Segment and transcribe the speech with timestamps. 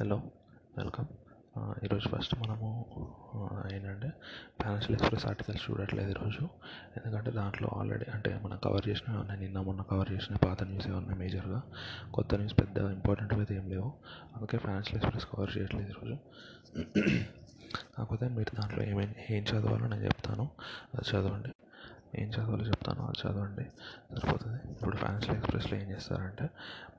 [0.00, 0.22] Hello
[0.78, 1.04] welcome.
[1.84, 2.68] ఈరోజు first మనము
[3.72, 4.12] ఏంటంటే
[4.62, 6.48] ఫైనాన్షియల్ ఎక్స్ప్రెస్ ఆర్టికల్స్ చూడట్లేదు ఈరోజు.
[6.96, 11.18] ఎందుకంటే దాంట్లో ఆల్రెడీ అంటే మనం కవర్ చేసినవి ఉన్నాయి నిన్న మొన్న కవర్ చేసిన పాత న్యూస్ ఉన్నాయి
[11.18, 11.62] మేజర్గా
[12.14, 13.92] కొత్త న్యూస్ పెద్ద ఇంపార్టెంట్ అయితే ఏం లేవు.
[14.36, 16.16] అందుకే ఫైనాన్షియల్ ఎక్స్ప్రెస్ కవర్ చేయట్లేదు ఈరోజు.
[17.98, 20.50] కాకపోతే మీరు దాంట్లో ఏమేమి ఏం చదవాలో నేను చెప్తాను.
[20.94, 21.48] అది చదవండి.
[22.18, 23.06] ఏం చదవాలో చెప్తాను?
[23.06, 23.64] అది చదవండి.
[24.16, 24.60] సరిపోతుంది.
[24.72, 26.50] ఇప్పుడు ఫైనాన్షియల్ ఎక్స్ప్రెస్లో ఏం చేస్తారంటే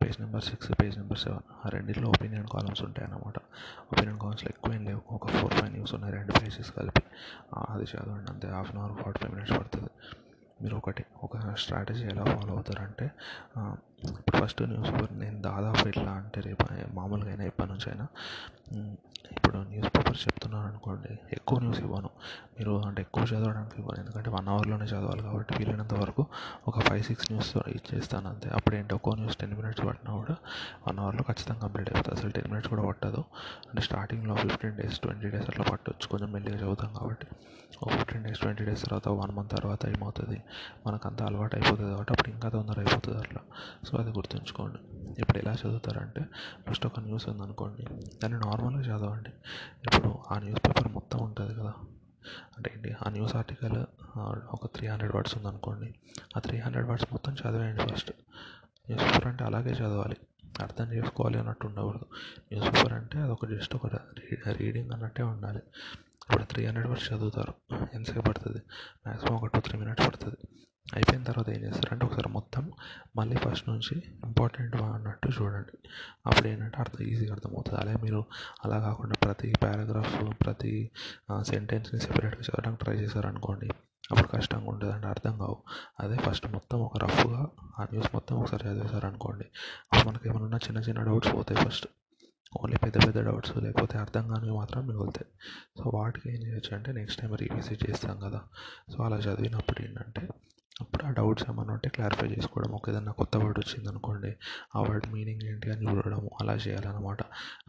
[0.04, 3.38] page number six page number seven ఆ రెండింటిలో ఒపీనియన్ కాలమ్స్ ఉంటాయి అన్నమాట.
[3.92, 5.02] ఒపీనియన్ కాలమ్స్లో ఎక్కువ ఏం లేవు.
[5.12, 7.02] ఒక ఫోర్ ఫైవ్ న్యూస్ ఉన్నాయి రెండు పేజెస్ కలిపి.
[7.70, 8.48] అది చదవండి అంతే.
[8.48, 9.90] Half an hour forty five minutes పడుతుంది.
[10.64, 13.06] మీరు ఒకటి ఒక స్ట్రాటజీ ఎలా ఫాలో అవుతారంటే
[14.20, 16.66] ఇప్పుడు ఫస్ట్ న్యూస్ పేపర్ నేను దాదాపు ఎట్లా అంటే రేపు
[17.00, 18.06] మామూలుగా అయినా ఎప్పటి నుంచి అయినా
[19.36, 22.10] ఇప్పుడు న్యూస్ పేపర్ చెప్తున్నాను అనుకోండి ఎక్కువ న్యూస్ ఇవ్వను.
[22.56, 24.00] మీరు అంటే ఎక్కువ చదవడానికి ఇవ్వను.
[24.04, 26.24] ఎందుకంటే వన్ అవర్లోనే చదవాలి కాబట్టి వీలైనంత వరకు
[26.70, 28.50] ఒక ఫైవ్ సిక్స్ న్యూస్ ఇచ్చేస్తాను అంతే.
[28.58, 30.36] అప్పుడు ఏంటి ఒక్కో న్యూస్ టెన్ మినిట్స్ పట్టినా కూడా
[30.88, 33.22] వన్ అవర్లో ఖచ్చితంగా కంప్లీట్ అవుతుంది అసలు టెన్ మినిట్స్ కూడా పట్టదు.
[33.70, 37.28] అంటే స్టార్టింగ్లో ఫిఫ్టీన్ డేస్ ట్వంటీ డేస్ అట్లా పట్టవచ్చు కొంచెం మెల్లిగా చదువుతాం కాబట్టి.
[37.84, 40.38] ఒక ఫిఫ్టీన్ డేస్ ట్వంటీ డేస్ తర్వాత వన్ మంత్ తర్వాత ఏమవుతుంది?
[40.88, 43.42] మనకంతా అలవాటు అయిపోతుంది కాబట్టి అప్పుడు ఇంకా తొందర అయిపోతుంది అట్లా
[43.84, 44.78] సో అది గుర్తుంచుకోండి.
[45.22, 46.26] ఇప్పుడు ఎలా చదువుతారంటే
[46.70, 47.84] ఫస్ట్ ఒక న్యూస్ ఉందనుకోండి
[48.24, 49.30] దాన్ని నార్మల్గా చదవండి.
[49.86, 51.74] ఇప్పుడు ఆ న్యూస్ పేపర్ మొత్తం ఉంటుంది కదా.
[52.58, 52.96] అంటే ఏంటి?
[53.08, 53.86] ఆ న్యూస్ ఆర్టికల్
[54.54, 55.94] ఒక త్రీ హండ్రెడ్ వర్డ్స్ ఉందనుకోండి
[56.38, 58.12] ఆ త్రీ హండ్రెడ్ వర్డ్స్ మొత్తం చదివేయండి ఫస్ట్
[58.90, 60.18] న్యూస్ పేపర్ అంటే అలాగే చదవాలి.
[60.62, 62.06] అర్థం చేసుకోవాలి అన్నట్టు ఉండకూడదు.
[62.54, 63.86] న్యూస్ పేపర్ అంటే అదొక జస్ట్ ఒక
[64.48, 65.62] రీడింగ్ అన్నట్టే ఉండాలి.
[66.32, 67.54] ఇప్పుడు త్రీ హండ్రెడ్ వర్డ్స్ చదువుతారు.
[67.94, 68.60] ఎంతసేపు పడుతుంది?
[69.06, 70.38] మ్యాక్సిమం ఒక టూ త్రీ మినిట్స్ పడుతుంది.
[70.94, 72.72] అయిపోయిన తర్వాత ఏం చేస్తారంటే ఒకసారి మొత్తం
[73.16, 73.96] మళ్ళీ ఫస్ట్ నుంచి
[74.26, 75.76] ఇంపార్టెంట్ అన్నట్టు చూడండి.
[76.28, 77.80] అప్పుడు ఏంటంటే అర్థం ఈజీగా అర్థమవుతుంది.
[77.82, 78.22] అలాగే మీరు
[78.66, 80.16] అలా కాకుండా ప్రతి పారాగ్రాఫ్
[80.46, 80.92] ప్రతి
[81.42, 83.70] సెంటెన్స్ని సెపరేట్గా చదవడానికి ట్రై చేశారనుకోండి
[84.12, 85.58] అప్పుడు కష్టంగా ఉంటుంది అంటే అర్థం కావు.
[86.00, 87.42] అదే ఫస్ట్ మొత్తం ఒక రఫ్గా
[87.80, 89.46] ఆ న్యూస్ మొత్తం ఒకసారి చదివేశారనుకోండి
[89.94, 91.88] అప్పుడు మనకి ఏమైనా చిన్న చిన్న డౌట్స్ పోతాయి ఫస్ట్
[92.58, 95.32] ఓన్లీ పెద్ద పెద్ద డౌట్స్ లేకపోతే అర్థం కానివి మాత్రం మిగులుతాయి.
[95.78, 98.42] సో వాటికి ఏం చేయొచ్చు అంటే నెక్స్ట్ టైం రీవిజిట్ చేస్తాం కదా.
[98.94, 100.28] సో అలా చదివినప్పుడు ఏంటంటే
[100.82, 102.72] అప్పుడు ఆ డౌట్స్ ఏమైనా ఉంటే క్లారిఫై చేసుకోవడం.
[102.72, 104.36] ఒక ఏదైనా కొత్త వర్డ్ వచ్చింది అనుకోండి
[104.76, 107.18] ఆ వర్డ్ మీనింగ్ ఏంటి అని చూడడం అలా చేయాలన్నమాట.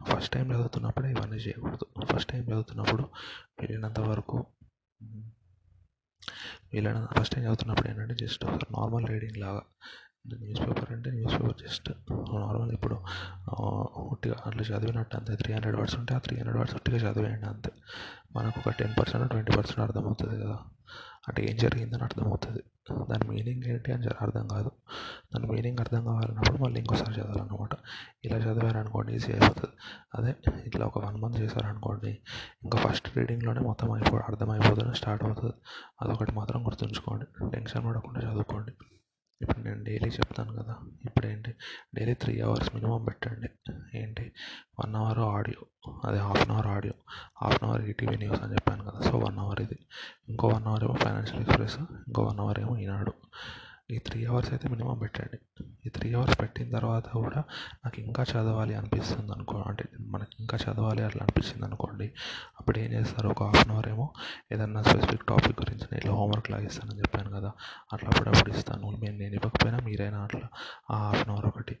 [0.09, 2.05] ఫస్ట్ టైం చదువుతున్నప్పుడే ఇవన్నీ చేయకూడదు.
[2.05, 3.03] ఫస్ట్ టైం చదువుతున్నప్పుడు
[3.59, 4.45] వెళ్ళినంత వరకు
[6.73, 9.61] వీళ్ళ ఫస్ట్ టైం చదువుతున్నప్పుడు ఏంటంటే జస్ట్ నార్మల్ రీడింగ్ లాగా
[10.27, 12.97] న్యూస్ పేపర్ అంటే న్యూస్ పేపర్ జస్ట్ నార్మల్ ఇప్పుడు
[13.99, 15.35] ఉట్టిగా అట్లా చదివినట్టు అంతే.
[15.35, 17.71] త్రీ హండ్రెడ్ వర్డ్స్ ఉంటే ఆ త్రీ హండ్రెడ్ వర్డ్స్ ఉట్టిగా చదివేయండి అంతే.
[18.35, 20.59] మనకు ఒక టెన్ పర్సెంట్ ట్వంటీ పర్సెంట్ అర్థమవుతుంది కదా.
[21.27, 22.63] అంటే ఏం జరిగిందని అర్థమవుతుంది.
[23.09, 24.71] దాని మీనింగ్ ఏంటి అని అర్థం కాదు.
[25.33, 27.69] దాని మీనింగ్ అర్థం కావాలన్నప్పుడు మళ్ళీ ఇంకోసారి చదవాలన్నమాట.
[28.25, 29.75] ఇలా చదివారనుకోండి ఈజీ అయిపోతుంది.
[30.15, 30.35] అదే
[30.65, 32.17] ఇట్లా ఒక వన్ మంత్ చేశారనుకోండి
[32.63, 35.53] ఇంకా ఫస్ట్ రీడింగ్లోనే మొత్తం అయిపో అర్థమైపోతుంది స్టార్ట్ అవుతుంది.
[36.01, 37.49] అదొకటి మాత్రం గుర్తుంచుకోండి.
[37.49, 38.71] టెన్షన్ పడకుండా చదువుకోండి.
[39.43, 41.53] ఇప్పుడు నేను డైలీ చెప్తాను కదా ఇప్పుడు ఏంటి
[41.95, 43.49] డైలీ త్రీ అవర్స్ మినిమం పెట్టండి.
[43.97, 44.31] ఏంటి?
[44.79, 46.93] వన్ అవర్ ఆడియో అదే half an hour audio
[47.41, 49.79] half an hour ETV news అని చెప్పాను కదా సో వన్ అవర్ ఇది.
[50.29, 53.13] ఇంకో వన్ అవర్ ఏమో ఫైనాన్షియల్ ఎక్స్ప్రెస్ ఇంకో వన్ అవర్ ఏమో ఈనాడు.
[53.93, 55.37] ఈ త్రీ అవర్స్ అయితే మినిమం పెట్టండి.
[55.85, 57.39] ఈ త్రీ అవర్స్ పెట్టిన తర్వాత కూడా
[57.83, 62.07] నాకు ఇంకా చదవాలి అనిపిస్తుంది అనుకో అంటే మనకి ఇంకా చదవాలి అట్లా అనిపించింది అనుకోండి.
[62.59, 63.29] అప్పుడు ఏం చేస్తారు?
[63.29, 64.13] ఒక హాఫ్ అన్ అవర్ ఏమో
[64.51, 67.51] ఏదన్నా స్పెసిఫిక్ టాపిక్ గురించి నేను హోంవర్క్ లాగిస్తానని చెప్పాను కదా
[67.93, 68.91] అట్లా అప్పుడప్పుడు ఇస్తాను.
[68.91, 70.47] నేను నేను ఇవ్వకపోయినా మీరైనా అట్లా
[70.91, 71.77] ఆ హాఫ్ అన్ అవర్ ఒకటి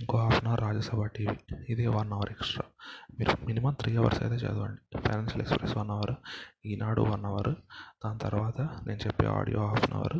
[0.00, 1.36] ఇంకో half an hour Rajya Sabha TV
[1.68, 2.64] ఇది వన్ అవర్ ఎక్స్ట్రా
[3.18, 4.98] మీరు మినిమం త్రీ అవర్స్ అయితే చదవండి.
[4.98, 6.14] Financial express one hour
[6.66, 7.54] Eenadu one hour
[8.04, 10.16] దాని తర్వాత నేను చెప్పే audio half an hour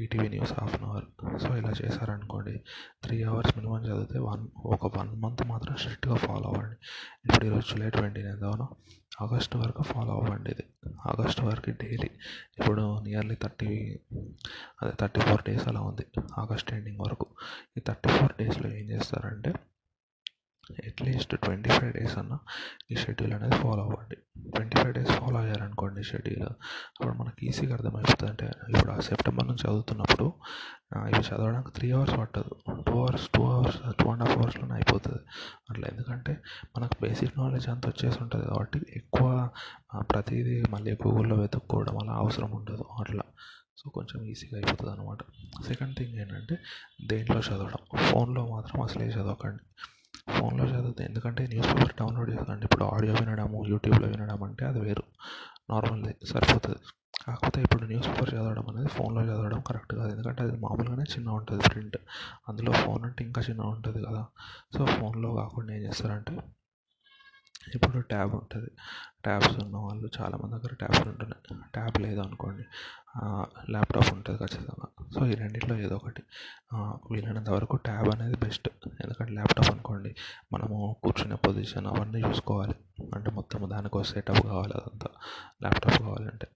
[0.00, 1.06] ETV news half an hour.
[1.38, 2.60] So ఇలా చేశారనుకోండి
[3.04, 6.76] త్రీ అవర్స్ మినిమం చదివితే వన్ ఒక వన్ మంత్ మాత్రం స్ట్రిక్ట్గా ఫాలో అవ్వండి.
[7.24, 8.68] ఇప్పుడు ఈరోజు జూలై ట్వంటీ నైన్ అవును
[9.22, 10.64] ఆగస్ట్ వరకు ఫాలో అవ్వండి ఇది.
[11.06, 12.10] ఆగస్ట్ వరకు డైలీ.
[12.58, 13.98] ఇప్పుడు నియర్లీ థర్టీ
[14.82, 16.06] అదే థర్టీ ఫోర్ డేస్ అలా ఉంది
[16.38, 17.26] ఆగస్ట్ ఎండింగ్ వరకు.
[17.76, 19.52] ఈ థర్టీ ఫోర్ డేస్లో ఏం చేస్తారంటే
[20.70, 22.38] అట్లీస్ట్ ట్వంటీ ఫైవ్ డేస్ అన్న
[22.92, 24.16] ఈ షెడ్యూల్ అనేది ఫాలో అవ్వండి.
[24.54, 29.64] ట్వంటీ ఫైవ్ డేస్ ఫాలో అయ్యారనుకోండి షెడ్యూల్ అప్పుడు మనకి ఈజీగా అర్థమైపోతుంది అంటే ఇప్పుడు ఆ సెప్టెంబర్ నుంచి
[29.66, 30.32] చదువుతున్నప్పుడు
[30.96, 32.82] ఇవి చదవడానికి త్రీ అవర్స్ పట్టదు.
[32.86, 35.22] Two hours two hours two and half అవర్స్లోనే అయిపోతుంది.
[35.70, 36.36] అట్లా ఎందుకంటే
[36.76, 39.48] మనకు బేసిక్ నాలెడ్జ్ అంతా వచ్చేసి ఉంటుంది కాబట్టి ఎక్కువ
[40.00, 42.84] ప్రతిదీ మళ్ళీ గూగుల్లో వెతుక్కోవడం అలా అవసరం ఉండదు.
[43.00, 43.22] అట్లా.
[43.78, 45.18] సో కొంచెం ఈజీగా అయిపోతుంది అనమాట
[45.66, 46.56] సెకండ్ థింగ్ ఏంటంటే
[47.04, 47.98] దేంట్లో చదవడం.
[48.10, 49.62] ఫోన్లో మాత్రం అసలే చదవకండి.
[50.28, 51.04] ఫోన్లో చదివితే.
[51.04, 55.04] ఎందుకంటే న్యూస్ పేపర్ డౌన్లోడ్ చేసుకోండి ఇప్పుడు ఆడియో వినడము యూట్యూబ్లో వినడం అంటే అది వేరు.
[55.70, 56.78] నార్మల్ది సరిపోతుంది.
[57.26, 60.10] కాకపోతే ఇప్పుడు న్యూస్ పేపర్ చదవడం అనేది ఫోన్లో చదవడం కరెక్ట్ కాదు.
[60.12, 61.96] ఎందుకంటే అది మామూలుగానే చిన్న ఉంటుంది ప్రింట్.
[62.48, 64.26] అందులో ఫోన్ అంటే ఇంకా చిన్న ఉంటుంది కదా.
[64.78, 66.36] సో ఫోన్లో కాకుండా ఏం చేస్తారంటే
[67.74, 68.70] ఇప్పుడు ట్యాబ్ ఉంటుంది.
[69.24, 71.62] ట్యాబ్స్ ఉన్న వాళ్ళు చాలామంది దగ్గర ట్యాబ్స్ ఉంటున్నాయి.
[71.74, 72.64] ట్యాబ్ లేదు అనుకోండి.
[73.70, 74.86] ల్యాప్టాప్ ఉంటుంది ఖచ్చితంగా.
[75.14, 76.22] సో ఈ రెండిట్లో ఏదో ఒకటి.
[77.10, 78.68] వీలైనంత వరకు ట్యాబ్ అనేది బెస్ట్.
[78.86, 80.14] ఎందుకంటే ల్యాప్టాప్ అనుకోండి
[80.52, 82.74] మనము కూర్చునే పొజిషన్ అవన్నీ చూసుకోవాలి.
[83.14, 85.08] అంటే మొత్తం దానికో సెటప్ కావాలి అదంతా
[85.62, 86.48] ల్యాప్టాప్ కావాలంటే.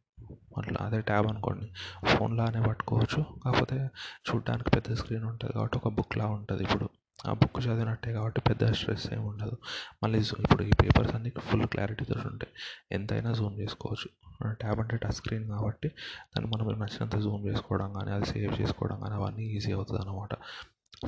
[0.58, 1.66] అట్లా అదే ట్యాబ్ అనుకోండి
[2.06, 3.26] ఫోన్లానే పట్టుకోవచ్చు.
[3.44, 3.88] కాకపోతే
[4.28, 6.88] చూడడానికి పెద్ద స్క్రీన్ ఉంటుంది కాబట్టి ఒక బుక్లా ఉంటుంది ఇప్పుడు.
[7.28, 9.56] ఆ బుక్ చదివినట్టే కాబట్టి పెద్ద స్ట్రెస్ ఏమి ఉండదు.
[10.02, 12.52] మళ్ళీ ఇప్పుడు ఈ పేపర్స్ అన్నీ ఫుల్ క్లారిటీతో ఉంటాయి.
[12.92, 14.29] ఎంతైనా జూమ్ చేసుకోవచ్చు.
[14.48, 19.14] ట్యాబ్ అంటే టచ్ స్క్రీన్ కాబట్టి దాన్ని మనం నచ్చినంత జూమ్ చేసుకోవడం కానీ అది సేవ్ చేసుకోవడం కానీ
[19.14, 20.34] అవన్నీ ఈజీ అవుతుంది అనమాట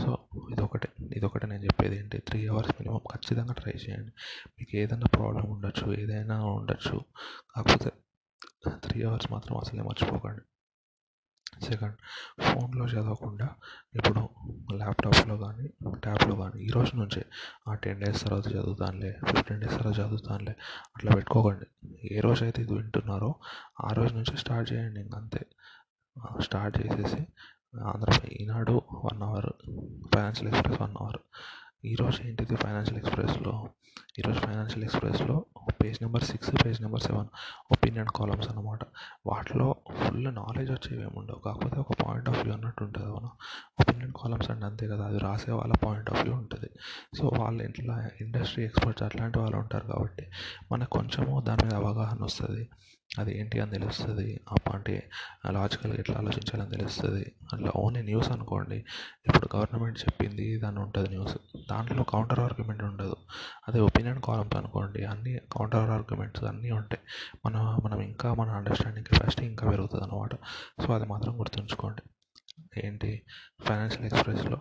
[0.00, 0.18] సో
[0.52, 0.88] ఇదొకటే.
[1.12, 2.18] ఇదొకటే నేను చెప్పేది ఏంటి?
[2.18, 4.12] త్రీ అవర్స్ మినిమం ఖచ్చితంగా ట్రై చేయండి.
[4.58, 7.04] మీకు ఏదైనా ప్రాబ్లం ఉండొచ్చు ఏదైనా ఉండొచ్చు.
[7.56, 7.90] కాకపోతే
[8.84, 10.40] త్రీ అవర్స్ మాత్రం అసలే మర్చిపోకండి.
[11.60, 11.96] సెకండ్
[12.42, 13.48] ఫోన్లో చదవకుండా
[13.94, 14.28] ఇప్పుడు
[14.72, 15.66] ల్యాప్టాప్లో కానీ
[15.98, 17.26] ట్యాబ్లో కానీ ఈ రోజు నుంచే
[17.68, 20.56] ఆ టెన్ డేస్ తర్వాత చదువుతానులే ఫిఫ్టీన్ డేస్ తర్వాత చదువుతానులే
[20.96, 21.66] అట్లా పెట్టుకోకండి.
[22.12, 23.34] ఏ రోజు అయితే ఇది వింటున్నారో
[23.84, 25.46] ఆ రోజు నుంచి స్టార్ట్ చేయండి ఇంక అంతే.
[26.40, 27.26] స్టార్ట్ చేసేసి
[27.84, 29.46] Andhra Eenadu one hour
[30.14, 31.18] financial express one hour
[31.84, 33.68] ఈరోజు ఏంటిది ఫైనాన్షియల్ ఎక్స్ప్రెస్లో
[34.18, 37.26] ఈరోజు ఫైనాన్షియల్ ఎక్స్ప్రెస్లో page number six page number seven
[37.72, 38.78] opinion columns అనమాట
[39.26, 43.30] వాటిలో ఫుల్ నాలెడ్జ్ వచ్చేవి ఏమి ఉండవు కాకపోతే ఒక పాయింట్ ఆఫ్ వ్యూ అన్నట్టు ఉంటుంది అవునా?
[43.80, 46.70] ఒపీనియన్ కాలమ్స్ అంటే అంతే కదా అది రాసే వాళ్ళ పాయింట్ ఆఫ్ వ్యూ ఉంటుంది.
[47.18, 50.26] సో వాళ్ళు ఇంట్లో ఇండస్ట్రీ ఎక్స్పర్ట్స్ అట్లాంటి వాళ్ళు ఉంటారు కాబట్టి
[50.72, 52.70] మనకు కొంచెము దాని మీద అవగాహన వస్తుంది.
[53.18, 54.40] అది ఏంటి అని తెలుస్తుంది.
[54.72, 55.10] అంటే
[55.50, 57.32] లాజికల్గా ఎట్లా ఆలోచించాలని తెలుస్తుంది.
[57.52, 58.76] అట్లా ఓన్లీ న్యూస్ అనుకోండి.
[59.26, 61.36] ఇప్పుడు గవర్నమెంట్ చెప్పింది దాని ఉంటుంది న్యూస్
[61.70, 63.16] దాంట్లో కౌంటర్ ఆర్గ్యుమెంట్ ఉండదు.
[63.68, 65.04] అదే ఒపీనియన్ కాలమ్స్ అనుకోండి.
[65.04, 67.02] అన్నీ కౌంటర్ ఆర్గ్యుమెంట్స్ అన్నీ ఉంటాయి.
[67.46, 70.34] మన మనం ఇంకా మన అండర్స్టాండింగ్ కెపాసిటీ ఇంకా పెరుగుతుంది అనమాట
[70.86, 72.02] సో అది మాత్రం గుర్తుంచుకోండి.
[72.86, 73.22] ఏంటి?
[73.64, 74.60] ఫైనాన్షియల్ ఎక్స్ప్రెస్లో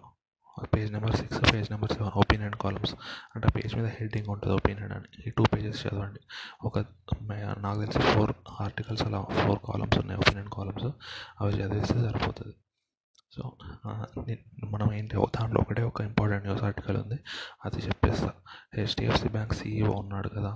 [0.73, 2.95] page number six page number seven opinion columns.
[3.35, 5.07] అంటే పేజ్ మీద హెడ్డింగ్ ఉంటుంది ఒపీనియన్ అని.
[5.27, 6.19] ఈ టూ పేజెస్ చదవండి.
[6.63, 6.79] ఒక
[7.65, 10.89] నాకు తెలిసి ఫోర్ ఆర్టికల్స్ అలా ఫోర్ కాలమ్స్ ఉన్నాయి ఒపీనియన్ కాలమ్స్.
[11.41, 12.55] అవి చదివిస్తే సరిపోతుంది.
[13.35, 13.51] సో
[14.73, 17.19] మనం ఏంటి దాంట్లో ఒకటే ఒక ఇంపార్టెంట్ న్యూస్ ఆర్టికల్ ఉంది.
[17.65, 18.31] అది చెప్పేస్తా.
[18.77, 20.51] హెచ్డిఎఫ్సి బ్యాంక్ సీఈఓ ఉన్నాడు కదా.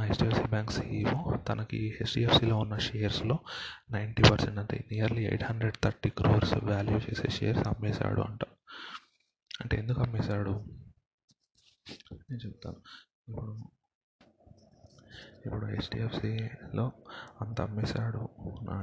[0.00, 3.38] ఆ హెచ్డిఎఫ్సి బ్యాంక్ సీఈఓ తనకి హెచ్డిఎఫ్సిలో ఉన్న షేర్స్లో
[3.90, 8.40] నైంటీ పర్సెంట్ అంటే nearly eight hundred thirty crores value చేసే షేర్స్ అమ్మేశాడు అంట.
[9.60, 10.52] అంటే ఎందుకు అమ్మేశాడు?
[12.12, 12.76] నేను చెప్తాను
[13.28, 13.52] ఇప్పుడు
[15.46, 16.92] ఇప్పుడు హెచ్డిఎఫ్సిలో
[17.40, 18.28] అంత అమ్మేశాడు.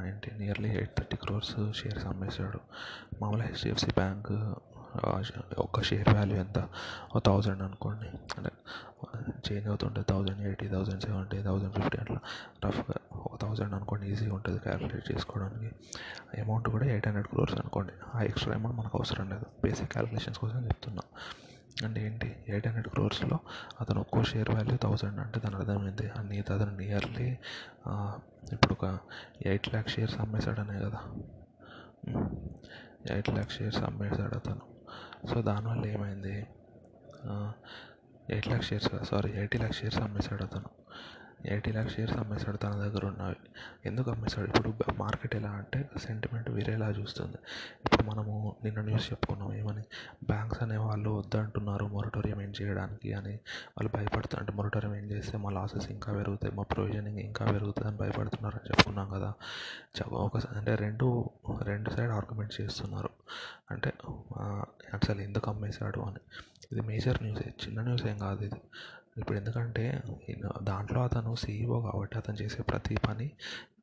[0.07, 2.59] ఏంటి nearly eight thirty crores shares అమ్మేశాడు.
[3.21, 4.31] మామూలుగా హెచ్డిఎఫ్సి బ్యాంక్
[5.57, 6.69] ఒక్క షేర్ వాల్యూ ఎంత?
[7.15, 8.07] ఒక థౌజండ్ అనుకోండి.
[8.37, 8.49] అంటే
[9.51, 12.19] చేంజ్ అవుతుంటే thousand eighty thousand seventy thousand fifty అట్లా
[12.65, 15.75] రఫ్గా ఒక థౌజండ్ అనుకోండి ఈజీగా ఉంటుంది క్యాలిక్యులేట్ చేసుకోవడానికి.
[16.41, 17.93] అమౌంట్ కూడా ఎయిట్ హండ్రెడ్ క్రోర్స్ అనుకోండి.
[18.15, 19.45] ఆ ఎక్స్ట్రా అమౌంట్ మనకు అవసరం లేదు.
[19.63, 21.01] బేసిక్ క్యాలిక్యులేషన్స్ కోసం చెప్తున్నా.
[21.85, 22.45] అంటే ఏంటి?
[22.49, 23.39] ఎయిట్ హండ్రెడ్ క్రోర్స్లో
[23.81, 26.11] అతను ఒక్కో షేర్ వాల్యూ థౌజండ్ అంటే దాని అర్థం ఏంటి?
[26.17, 27.37] అన్ని అతను నియర్లీ
[28.53, 28.99] ఇప్పుడు ఒక
[29.45, 30.99] ఎయిట్ ల్యాక్ షేర్స్ అమ్మేశాడనే కదా.
[33.11, 34.70] ఎయిట్ ల్యాక్ షేర్స్ అమ్మేశాడు అతను.
[35.29, 36.35] సో దానివల్ల ఏమైంది?
[38.29, 40.69] Eight lakh shares sorry eighty lakh shares అమ్మేశాడు అతను.
[41.45, 43.35] ఎయిటీ ల్యాక్స్ షేర్స్ అమ్మేశాడు తన దగ్గర ఉన్నవి.
[43.85, 44.47] ఎందుకు అమ్మేశాడు?
[44.47, 47.37] ఇప్పుడు మార్కెట్ ఎలా అంటే సెంటిమెంట్ వేరేలా చూస్తుంది.
[47.85, 49.83] ఇప్పుడు మనము నిన్న న్యూస్ చెప్పుకున్నాం ఏమని?
[50.23, 53.33] బ్యాంక్స్ అనే వాళ్ళు వద్దంటున్నారు మొరటోరియం ఏం చేయడానికి అని.
[53.77, 57.97] వాళ్ళు భయపడుతున్నారు అంటే మొరటోరియం ఏం చేస్తే మా లాసెస్ ఇంకా పెరుగుతాయి మా ప్రొవిజనింగ్ ఇంకా పెరుగుతుంది అని
[57.97, 59.33] భయపడుతున్నారు అని చెప్పుకున్నాం కదా.
[60.13, 61.29] ఒక అంటే రెండు
[61.63, 63.09] రెండు సైడ్ ఆర్గ్యుమెంట్ చేస్తున్నారు.
[63.71, 63.93] అంటే
[64.93, 66.19] అసలు ఎందుకు అమ్మేశాడు అని.
[66.71, 68.61] ఇది మేజర్ న్యూసే చిన్న న్యూస్ ఏం కాదు ఇది.
[69.17, 69.85] ఇప్పుడు ఎందుకంటే
[70.63, 73.27] దాంట్లో అతను సీఈఓ కాబట్టి అతను చేసే ప్రతి పని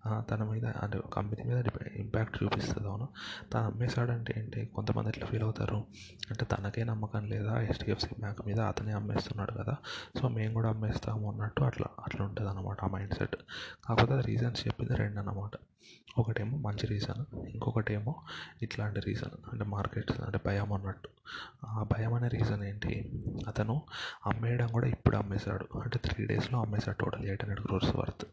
[0.07, 1.65] తన మీద అంటే కంపెనీ మీద
[1.97, 3.09] ఇంపాక్ట్ చూపిస్తుంది అవును.
[3.55, 4.67] తను అమ్మేశాడంటే ఏంటి?
[4.67, 5.85] కొంతమంది ఎట్లా ఫీల్ అవుతారు?
[6.31, 7.59] అంటే తనకే నమ్మకం లేదా?
[7.59, 9.77] హెచ్డిఎఫ్సి బ్యాంక్ మీద అతనే అమ్మేస్తున్నాడు కదా.
[10.21, 13.37] సో మేము కూడా అమ్మేస్తాము అన్నట్టు అట్లా అట్లా ఉంటుంది అనమాట ఆ మైండ్ సెట్
[13.89, 15.51] కాకపోతే రీజన్స్ చెప్పింది రెండు అనమాట
[16.19, 18.15] ఒకటేమో మంచి రీజన్ ఇంకొకటేమో
[18.63, 21.09] ఇట్లాంటి రీజన్ అంటే మార్కెట్స్ అంటే భయం అన్నట్టు.
[21.67, 23.13] ఆ భయం అనే రీజన్ ఏంటి?
[23.47, 23.83] అతను
[24.27, 25.79] అమ్మేయడం కూడా ఇప్పుడు అమ్మేశాడు.
[25.79, 28.27] అంటే త్రీ డేస్లో అమ్మేశాడు total eight hundred crores worth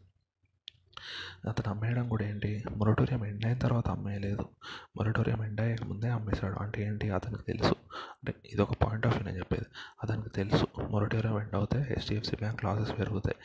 [1.48, 2.64] అతను అమ్మేయడం కూడా ఏంటి?
[2.76, 4.48] మొరటోరియం ఎండ్ అయిన తర్వాత అమ్మేయలేదు.
[4.96, 6.56] మొరటోరియం ఎండ్ అయ్యక ముందే అమ్మేశాడు.
[6.62, 7.10] అంటే ఏంటి?
[7.10, 7.74] అతనికి తెలుసు.
[7.94, 9.66] అంటే ఇది ఒక పాయింట్ ఆఫ్ వ్యూ నేను చెప్పేది.
[10.02, 10.66] అతనికి తెలుసు.
[10.90, 13.36] మొరటోరియం ఎండ్ అవుతే హెచ్డిఎఫ్సి బ్యాంక్ లాసెస్ పెరుగుతాయి.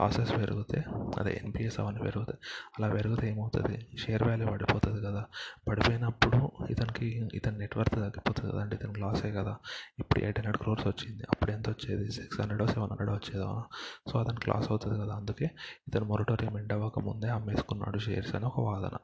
[0.00, 0.84] లాసెస్ పెరిగితే
[1.18, 2.38] అదే ఎన్పిఎస్ అవన్నీ పెరుగుతాయి
[2.78, 3.86] అలా పెరిగితే ఏమవుతుంది?
[3.98, 5.24] షేర్ వాల్యూ పడిపోతుంది కదా.
[5.68, 9.56] పడిపోయినప్పుడు ఇతనికి ఇతని నెట్వర్క్ తగ్గిపోతుంది కదండి ఇతనికి లాసే కదా.
[9.98, 11.22] ఇప్పుడు ఎయిట్ హండ్రెడ్ క్రోర్స్ వచ్చింది.
[11.22, 12.12] అప్పుడు ఎంత వచ్చేది?
[12.12, 13.64] సిక్స్ హండ్రెడ్ సెవెన్ హండ్రెడ్ వచ్చేదో?
[14.12, 15.14] సో అతనికి లాస్ అవుతుంది కదా.
[15.14, 15.50] అందుకే
[15.88, 18.96] ఇతను మొరటోరియం ఎండ్ అవ్వక ముందే అమ్మేసుకున్నాడు షేర్స్ అని ఒక వాదన.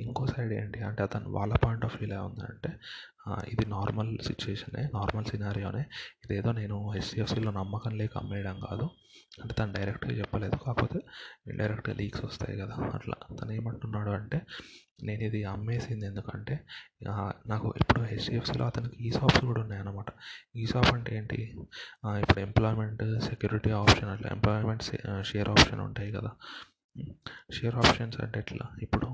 [0.00, 2.70] ఇంకో సైడ్ ఏంటి అంటే అతను వాళ్ళ పాయింట్ ఆఫ్ వ్యూలో ఉందంటే
[3.52, 5.82] ఇది నార్మల్ సిచ్యువేషనే నార్మల్ సినారియోనే
[6.24, 8.86] ఇదేదో నేను హెచ్డిఎఫ్సిలో నమ్మకం లేక అమ్మేయడం కాదు.
[9.42, 10.56] అంటే తను డైరెక్ట్గా చెప్పలేదు.
[10.66, 10.98] కాకపోతే
[11.46, 13.16] ఇండైరెక్ట్గా లీక్స్ వస్తాయి కదా అట్లా.
[13.40, 14.38] తను ఏమంటున్నాడు అంటే
[15.04, 16.54] నేను ఇది అమ్మేసింది ఎందుకంటే
[17.46, 20.10] నాకు ఇప్పుడు హెచ్డిఎఫ్సిలో అతనికి ఈ షాప్స్ కూడా ఉన్నాయన్నమాట
[20.56, 21.38] ఈసాప్ అంటే ఏంటి?
[22.22, 24.84] ఇప్పుడు ఎంప్లాయ్మెంట్ సెక్యూరిటీ ఆప్షన్ అట్లా ఎంప్లాయ్మెంట్
[25.30, 26.32] షేర్ ఆప్షన్ ఉంటాయి కదా.
[27.52, 28.66] షేర్ ఆప్షన్స్ అంటే ఎట్లా?
[28.82, 29.06] ఇప్పుడు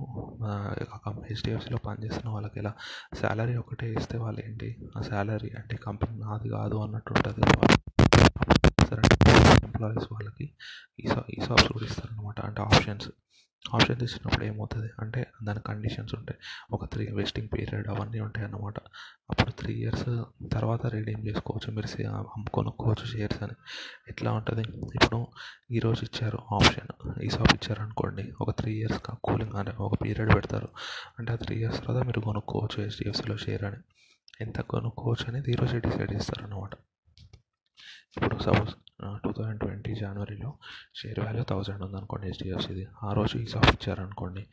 [1.27, 2.73] హెచ్డిఎఫ్సిలో పనిచేస్తున్న వాళ్ళకి ఎలా?
[3.15, 4.89] శాలరీ ఒకటే ఇస్తే వాళ్ళు ఏంటి?
[4.99, 7.41] ఆ శాలరీ అంటే కంపెనీ నాది కాదు అన్నట్టు ఉంటుంది
[9.65, 10.53] ఎంప్లాయీస్ వాళ్ళకి.
[11.01, 13.09] ఈసా ఈసాప్స్ కూడా ఇస్తారనమాట అంటే ఆప్షన్స్.
[13.75, 16.39] ఆప్షన్ తీసుకున్నప్పుడు ఏమవుతుంది అంటే దాని కండిషన్స్ ఉంటాయి.
[16.73, 18.75] ఒక త్రీ వెస్టింగ్ పీరియడ్ అవన్నీ ఉంటాయి అన్నమాట.
[19.31, 21.75] అప్పుడు త్రీ ఇయర్స్ తర్వాత రిడీమ్ చేసుకోవచ్చు.
[21.75, 23.53] మీరు కొనుక్కోవచ్చు షేర్స్ అని.
[24.09, 24.63] ఎట్లా ఉంటుంది?
[24.95, 25.27] ఇప్పుడు
[25.71, 28.33] ఈరోజు ఇచ్చారు ఆప్షన్ ఈసాప్ ఇచ్చారు అనుకోండి.
[28.41, 30.69] ఒక త్రీ ఇయర్స్ కూలింగ్ అని ఒక పీరియడ్ పెడతారు.
[31.19, 33.77] అంటే ఆ త్రీ ఇయర్స్ తర్వాత మీరు కొనుక్కోవచ్చు హెచ్డిఎఫ్సిలో షేర్ అని.
[34.41, 36.71] ఎంత కొనుక్కోవచ్చు అనేది ఈరోజు డిసైడ్ చేస్తారు అన్నమాట
[38.17, 38.75] ఇప్పుడు సపోజ్
[39.25, 40.51] టూ థౌజండ్ ట్వంటీ జనవరిలో
[40.95, 44.47] షేర్ వాల్యూ థౌజండ్ ఉందనుకోండి హెచ్డిఎఫ్సిది ఆ రోజు ఈసాప్ ఇచ్చారనుకోండి.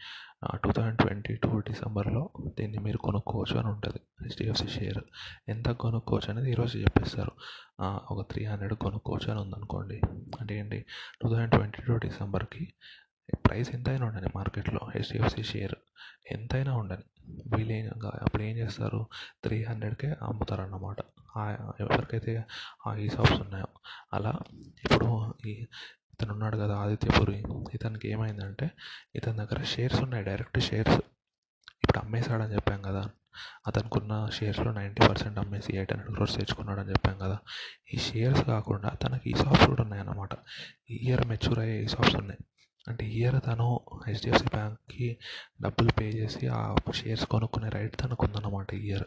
[0.55, 2.29] టూ థౌజండ్ ట్వంటీ టూ డిసెంబర్లో
[2.59, 5.01] దీన్ని మీరు కొనుక్కోవచ్చు అని ఉంటుంది హెచ్డిఎఫ్సి షేర్
[5.49, 7.31] ఎంత కొనుక్కోవచ్చు అనేది ఈరోజు చెప్పేస్తారు.
[8.13, 10.01] ఒక త్రీ హండ్రెడ్ కొనుక్కోవచ్చు అని ఉందనుకోండి.
[10.39, 10.85] అంటే ఏంటి?
[11.21, 12.73] టూ థౌజండ్ ట్వంటీ టూ డిసెంబర్కి
[13.35, 15.75] ప్రైస్ ఎంతైనా ఉండని మార్కెట్లో హెచ్డిఎఫ్సి షేర్
[16.31, 17.03] ఎంతైనా ఉండని
[17.55, 19.05] వీళ్ళు ఏం అప్పుడు ఏం చేస్తారు?
[19.43, 20.97] త్రీ హండ్రెడ్కే అమ్ముతారన్నమాట.
[21.79, 22.45] ఎవరికైతే
[22.87, 23.67] ఆ ఈసాప్స్ ఉన్నాయో.
[24.13, 24.33] అలా
[24.83, 25.67] ఇప్పుడు ఈ
[26.13, 27.43] ఇతను ఉన్నాడు కదా ఆదిత్యపురి.
[27.73, 28.71] ఇతనికి ఏమైందంటే
[29.15, 30.99] ఇతని దగ్గర షేర్స్ ఉన్నాయి డైరెక్ట్ షేర్స్
[31.83, 33.09] ఇప్పుడు అమ్మేశాడని చెప్పాం కదా.
[33.67, 37.39] అతనికి ఉన్న షేర్స్లో నైంటీ పర్సెంట్ అమ్మేసి ఎయిట్ హండ్రెడ్ క్రోర్స్ తెచ్చుకున్నాడని చెప్పాం కదా.
[37.93, 40.29] ఈ షేర్స్ కాకుండా తనకి ఈ షాప్స్ కూడా ఉన్నాయన్నమాట.
[40.89, 42.39] ఈ ఇయర్ మెచ్యూర్ అయ్యే ఈ షాప్స్ ఉన్నాయి.
[42.87, 45.17] అంటే ఇయర్ తను హెచ్డిఎఫ్సి బ్యాంక్కి
[45.61, 49.05] డబ్బులు పే చేసి ఆ షేర్స్ కొనుక్కునే రైట్ తనకు ఉందన్నమాట ఇయర్.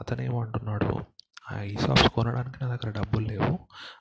[0.00, 1.18] అతను ఏమంటున్నాడు
[1.52, 3.58] ఆ ఈసాప్స్ కొనడానికి నా దగ్గర డబ్బులు లేవు.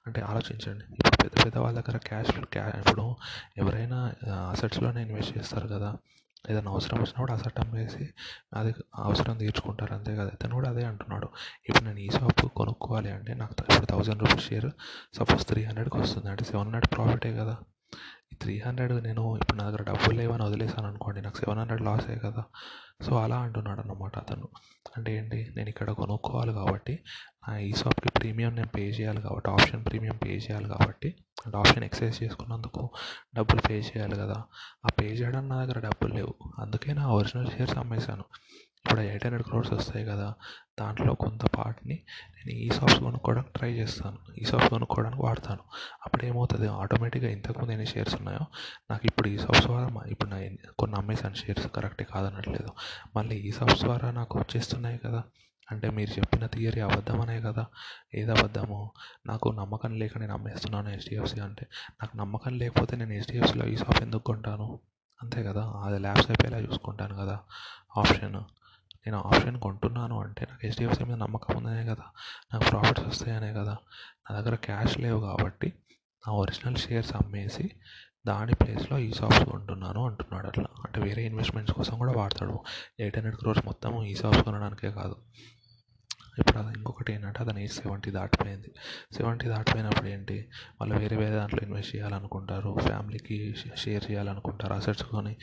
[0.07, 3.15] అంటే ఆలోచించండి ఇప్పుడు పెద్ద పెద్ద వాళ్ళ దగ్గర క్యాష్ క్యా ఇప్పుడు
[3.57, 4.13] ఎవరైనా
[4.49, 5.97] అసెట్స్లోనే ఇన్వెస్ట్ చేస్తారు కదా.
[6.49, 8.09] ఏదైనా అవసరం వచ్చినప్పుడు అసెట్ అమ్మేసి
[8.53, 10.29] అది అవసరం తీర్చుకుంటారు అంతే కదా.
[10.33, 11.29] ఇతను కూడా అదే అంటున్నాడు.
[11.69, 14.69] ఇప్పుడు నేను ఈ షాప్ కొనుక్కోవాలి అంటే నాకు ఇప్పుడు thousand rupees share
[15.13, 16.29] suppose three హండ్రెడ్కి వస్తుంది.
[16.29, 17.57] అంటే సెవెన్ హండ్రెడ్ ప్రాఫిటే కదా.
[18.33, 22.15] ఈ త్రీ హండ్రెడ్ నేను ఇప్పుడు నా దగ్గర డబ్బులు లేవని వదిలేసాను అనుకోండి నాకు సెవెన్ హండ్రెడ్ లాసే
[22.15, 22.43] కదా.
[23.01, 24.47] సో అలా అంటున్నాడు అన్నమాట అతను.
[24.97, 26.99] అంటే ఏంటి నేను ఇక్కడ కొనుక్కోవాలి కాబట్టి
[27.47, 31.15] నా ఈ షాప్కి ప్రీమియం నేను పే చేయాలి కాబట్టి ఆప్షన్ ప్రీమియం పే చేయాలి కాబట్టి
[31.45, 32.89] అంటే ఆప్షన్ ఎక్సైజ్ చేసుకున్నందుకు
[33.35, 34.43] డబ్బులు పే చేయాలి కదా.
[34.85, 36.35] ఆ పే చేయడానికి నా దగ్గర డబ్బులు లేవు.
[36.59, 38.23] అందుకే నా ఒరిజినల్ షేర్స్ అమ్మేశాను.
[38.87, 40.33] ఇప్పుడు ఎయిట్ హండ్రెడ్ క్రోర్స్ వస్తాయి కదా
[40.79, 41.95] దాంట్లో కొంత పార్ట్ని
[42.37, 44.17] నేను ఈసాప్స్ కొనుక్కోవడానికి ట్రై చేస్తాను.
[44.37, 45.63] ఈసాప్స్ కొనుక్కోవడానికి వాడతాను.
[46.05, 46.67] అప్పుడు ఏమవుతుంది?
[46.67, 48.45] ఆటోమేటిక్గా ఇంతకుముందు ఎన్ని షేర్స్ ఉన్నాయో
[48.91, 50.39] నాకు ఇప్పుడు ఈసాప్స్ ద్వారా ఇప్పుడు నా
[50.79, 52.71] కొన్ని అమ్మేసాను షేర్స్ కరెక్టే కాదనట్లేదు.
[53.15, 55.23] మళ్ళీ ఈసాప్స్ ద్వారా నాకు వచ్చేస్తున్నాయి కదా
[55.71, 57.65] అంటే మీరు చెప్పిన థియరీ అబద్ధమనే కదా
[58.15, 58.91] ఏది అబద్ధము?
[59.25, 61.67] నాకు నమ్మకం లేక నేను అమ్మేస్తున్నాను హెచ్డిఎఫ్సి అంటే
[62.01, 64.79] నాకు నమ్మకం లేకపోతే నేను హెచ్డిఎఫ్సిలో ఈసాప్ ఎందుకు కొంటాను?
[65.23, 67.39] అంతే కదా అది ల్యాబ్స్ అయిపోయేలా చూసుకుంటాను కదా
[67.97, 68.39] ఆప్షన్.
[69.05, 72.03] నేను ఆప్షన్ కొంటున్నాను అంటే నాకు హెచ్డిఎఫ్సి మీద నమ్మకం ఉందనే కదా.
[72.53, 73.77] నాకు ప్రాఫిట్స్ వస్తాయనే కదా.
[74.31, 75.73] నా దగ్గర క్యాష్ లేవు కాబట్టి
[76.27, 77.71] నా ఒరిజినల్ షేర్స్ అమ్మేసి
[78.27, 80.65] దాని ప్లేస్లో ఈసాప్స్ కొంటున్నాను అంటున్నాడు అట్లా.
[80.85, 82.59] అంటే వేరే ఇన్వెస్ట్మెంట్స్ కోసం కూడా వాడతాడు.
[82.99, 85.15] ఎయిట్ హండ్రెడ్ క్రోర్స్ మొత్తం ఈ సాప్స్ కొనడానికే కాదు.
[86.39, 88.71] ఇప్పుడు అది ఇంకొకటి ఏంటంటే అతని ఏజ్ సెవెంటీ దాటిపోయింది.
[89.17, 90.49] సెవెంటీ దాటిపోయినప్పుడు ఏంటి?
[90.81, 92.75] వాళ్ళు వేరే వేరే దాంట్లో ఇన్వెస్ట్ చేయాలనుకుంటారు.
[92.83, 94.73] ఫ్యామిలీకి షేర్ చేయాలనుకుంటారు.
[94.73, 95.35] అసెట్స్ కొని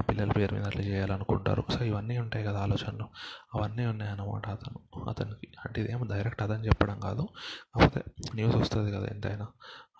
[0.00, 1.64] పిల్లల పేరు మీద అట్లా చేయాలనుకుంటారు.
[1.70, 3.08] సో ఇవన్నీ ఉంటాయి కదా ఆలోచనలు.
[3.54, 5.48] అవన్నీ ఉన్నాయన్నమాట అతను అతనికి.
[5.64, 7.28] అంటే ఇదేమో డైరెక్ట్ అతను చెప్పడం కాదు.
[7.74, 9.46] కాకపోతే న్యూస్ వస్తుంది కదా ఎంతైనా.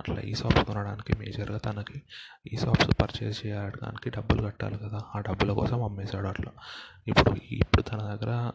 [0.01, 2.03] అట్లా ఈ షాప్స్ కొనడానికి మేజర్గా తనకి
[2.53, 5.01] ఈ షాప్స్ పర్చేస్ చేయడానికి డబ్బులు కట్టాలి కదా.
[5.17, 6.53] ఆ డబ్బుల కోసం అమ్మేశాడు అట్లా.
[7.09, 8.53] ఇప్పుడు ఇప్పుడు తన దగ్గర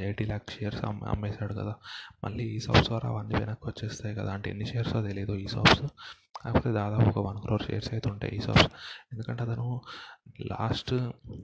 [0.00, 1.74] ఎయిటీ ల్యాక్స్ షేర్స్ అమ్మేశాడు కదా.
[2.24, 4.32] మళ్ళీ ఈ సాప్స్ ద్వారా అవన్నీ వెనక్కి వచ్చేస్తాయి కదా.
[4.32, 5.82] అంటే ఎన్ని షేర్సో తెలియదు షాప్స్.
[6.44, 8.66] కాకపోతే దాదాపు ఒక వన్ క్రోర్ షేర్స్ అయితే ఉంటాయి ఈ సాప్స్
[9.12, 9.80] ఎందుకంటే అతను
[10.40, 10.94] లాస్ట్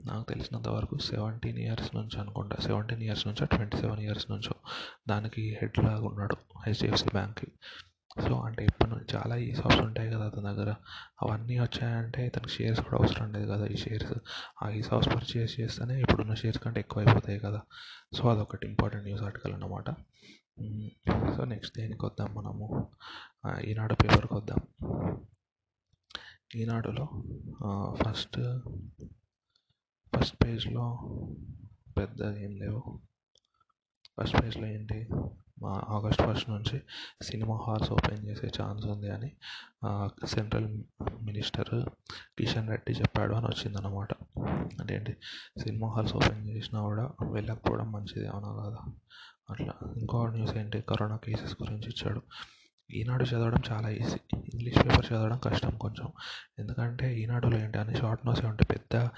[0.07, 2.57] నాకు తెలిసినంత వరకు సెవెంటీన్ ఇయర్స్ నుంచి అనుకుంటా.
[2.63, 4.53] సెవెంటీన్ ఇయర్స్ నుంచో ట్వంటీ సెవెన్ ఇయర్స్ నుంచో
[5.09, 7.47] దానికి హెడ్ లాగా ఉన్నాడు హెచ్డిఎఫ్సి బ్యాంక్కి
[8.21, 10.69] సో అంటే ఇప్పటి నుంచి చాలా షాప్స్ ఉంటాయి కదా అతని దగ్గర.
[11.21, 14.13] అవన్నీ వచ్చాయంటే ఇతనికి షేర్స్ కూడా అవసరం లేదు కదా ఈ షేర్స్
[14.63, 17.61] ఆ ఈ షాప్స్ పర్చేస్ చేస్తేనే ఇప్పుడున్న షేర్స్ కంటే ఎక్కువ అయిపోతాయి కదా.
[18.13, 19.89] సో అదొకటి ఇంపార్టెంట్ న్యూస్ ఆర్టికల్ అన్నమాట.
[21.35, 22.67] సో నెక్స్ట్ దేనికి వద్దాం మనము?
[23.65, 24.61] ఈనాడు పేపర్కి వద్దాం.
[26.55, 27.07] ఈనాడులో
[28.03, 28.39] ఫస్ట్
[30.15, 30.85] ఫస్ట్ పేజ్లో
[31.97, 32.99] పెద్దగా ఏం లేవు.
[34.21, 34.99] ఫస్ట్ పేజ్లో ఏంటి?
[35.63, 36.81] ఆగస్ట్ ఫస్ట్ నుంచి
[37.21, 39.29] సినిమా హాల్స్ ఓపెన్ చేసే ఛాన్స్ ఉంది అని
[40.27, 40.67] సెంట్రల్
[41.21, 41.89] మినిస్టర్
[42.39, 44.13] కిషన్ రెడ్డి చెప్పాడు అని వచ్చిందన్నమాట.
[44.79, 45.13] అంటే ఏంటి
[45.63, 48.81] సినిమా హాల్స్ ఓపెన్ చేసినా కూడా వెళ్ళకపోవడం మంచిది అవునా కాదా.
[49.49, 52.21] అట్లా ఇంకో న్యూస్ ఏంటి కరోనా కేసెస్ గురించి ఇచ్చాడు.
[52.91, 54.37] ఈనాడు చదవడం చాలా ఈజీ.
[54.53, 56.11] ఇంగ్లీష్ పేపర్ చదవడం కష్టం కొంచెం.
[56.59, 59.09] ఎందుకంటే ఈనాడులో ఏంటి అన్ని షార్ట్ నోట్స్ ఉంటాయి పెద్ద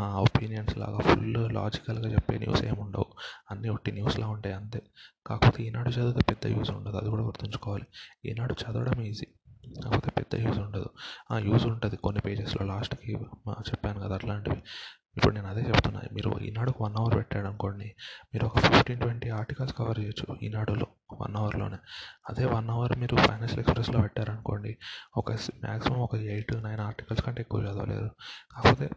[0.00, 3.04] ఒపీనియన్స్ లాగా ఫుల్ లాజికల్గా చెప్పే న్యూస్ ఏమి ఉండవు.
[3.50, 4.82] అన్నీ ఒట్టి న్యూస్లా ఉంటాయి అంతే.
[5.26, 6.96] కాకపోతే ఈనాడు చదివితే పెద్ద యూజ్ ఉండదు.
[6.96, 7.86] అది కూడా గుర్తుంచుకోవాలి.
[8.26, 9.26] ఈనాడు చదవడం ఈజీ.
[9.84, 10.88] కాకపోతే పెద్ద యూజ్ ఉండదు.
[11.38, 12.66] యూజ్ ఉంటుంది కొన్ని పేజెస్లో.
[12.66, 13.12] లాస్ట్కి
[13.48, 14.62] చెప్పాను కదా అట్లాంటివి.
[15.16, 16.00] ఇప్పుడు నేను అదే చెప్తున్నా.
[16.12, 17.94] మీరు ఈనాడుకు వన్ అవర్ పెట్టాడు అనుకోండి
[18.34, 21.76] మీరు ఒక ఫిఫ్టీన్ ట్వంటీ ఆర్టికల్స్ కవర్ చేయొచ్చు ఈనాడులో వన్ అవర్లోనే
[22.30, 24.76] అదే వన్ అవర్ మీరు ఫైనాన్షియల్ ఎక్స్ప్రెస్లో పెట్టారనుకోండి
[25.16, 28.10] ఒక మ్యాక్సిమం ఒక ఎయిట్ నైన్ ఆర్టికల్స్ కంటే ఎక్కువ చదవలేరు.
[28.52, 28.90] కాకపోతే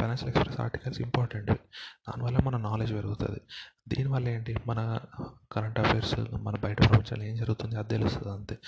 [0.00, 3.40] ఫైనాన్షియల్ ఎక్స్ప్రెస్ ఆర్టికల్స్ ఇంపార్టెంట్ దానివల్ల మన నాలెడ్జ్ పెరుగుతుంది.
[3.88, 4.56] దీనివల్ల ఏంటి?
[4.66, 4.98] మన
[5.52, 7.76] కరెంట్ అఫైర్స్ మన బయట ప్రపంచంలో ఏం జరుగుతుంది?
[7.76, 8.58] అది తెలుస్తుంది అంతే.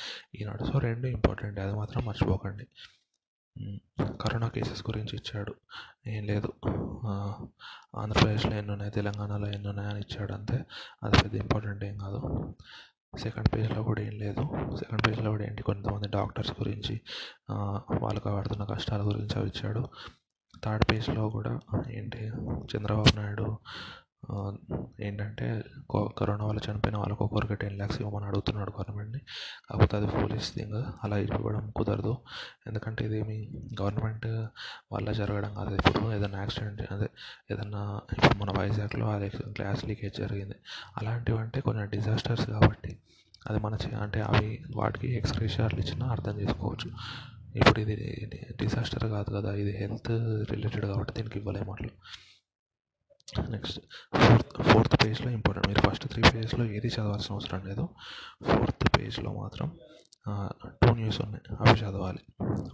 [0.41, 2.67] ఈనాడు సో రెండు ఇంపార్టెంట్ అది మాత్రం మర్చిపోకండి.
[4.01, 5.55] కరోనా కేసెస్ గురించి ఇచ్చాడు.
[6.07, 6.53] ఏం లేదు.
[7.97, 10.65] ఆంధ్రప్రదేశ్లో ఎన్ని ఉన్నాయి తెలంగాణలో ఎన్ని ఉన్నాయి అని ఇచ్చాడు అంతే.
[11.03, 12.55] అది పెద్ద ఇంపార్టెంట్ ఏం కాదు.
[13.19, 14.41] సెకండ్ పేజ్లో కూడా ఏం లేదు.
[14.77, 15.63] సెకండ్ పేజ్లో కూడా ఏంటి?
[15.63, 17.01] కొంతమంది డాక్టర్స్ గురించి
[18.01, 19.89] వాళ్ళకు పడుతున్న కష్టాల గురించి అవి ఇచ్చాడు.
[20.65, 21.61] థర్డ్ పేజ్లో కూడా
[21.91, 22.19] ఏంటి?
[22.77, 23.59] చంద్రబాబు నాయుడు
[25.07, 25.47] ఏంటంటే
[26.19, 29.21] కరోనా వల్ల చనిపోయిన వాళ్ళకి ఒక్కొక్కరికి టెన్ ల్యాక్స్ ఇవ్వమని అడుగుతున్నాడు గవర్నమెంట్ని.
[29.69, 32.15] కాకపోతే అది పోలీస్ థింగ్ అలా ఇవ్వడం కుదరదు.
[32.69, 33.39] ఎందుకంటే ఇదేమి
[33.81, 34.27] గవర్నమెంట్
[34.95, 35.75] వల్ల జరగడం కాదు.
[35.81, 37.09] ఇప్పుడు ఏదైనా యాక్సిడెంట్ అదే
[37.53, 37.83] ఏదన్నా
[38.17, 40.59] ఇప్పుడు మన వైజాగ్లో అది గ్లాస్ లీకేజ్ జరిగింది.
[41.01, 42.93] అలాంటివి అంటే కొంచెం డిజాస్టర్స్ కాబట్టి
[43.49, 44.49] అది మన అంటే అవి
[44.81, 46.89] వాటికి ఎక్స్గ్రేషియాలు ఇచ్చినా అర్థం చేసుకోవచ్చు.
[47.61, 47.95] ఇప్పుడు ఇది
[48.63, 50.11] డిజాస్టర్ కాదు కదా ఇది హెల్త్
[50.53, 51.93] రిలేటెడ్ కాబట్టి దీనికి ఇవ్వలేము అట్లా.
[53.29, 53.79] నెక్స్ట్
[54.17, 55.69] ఫోర్త్ ఫోర్త్ పేజ్లో ఇంపార్టెంట్.
[55.69, 57.85] మీరు ఫస్ట్ త్రీ పేజెస్లో ఏది చదవాల్సిన అవసరం లేదు.
[58.49, 59.69] ఫోర్త్ పేజ్లో మాత్రం
[60.83, 61.45] టూ న్యూస్ ఉన్నాయి.
[61.61, 62.23] అవి చదవాలి.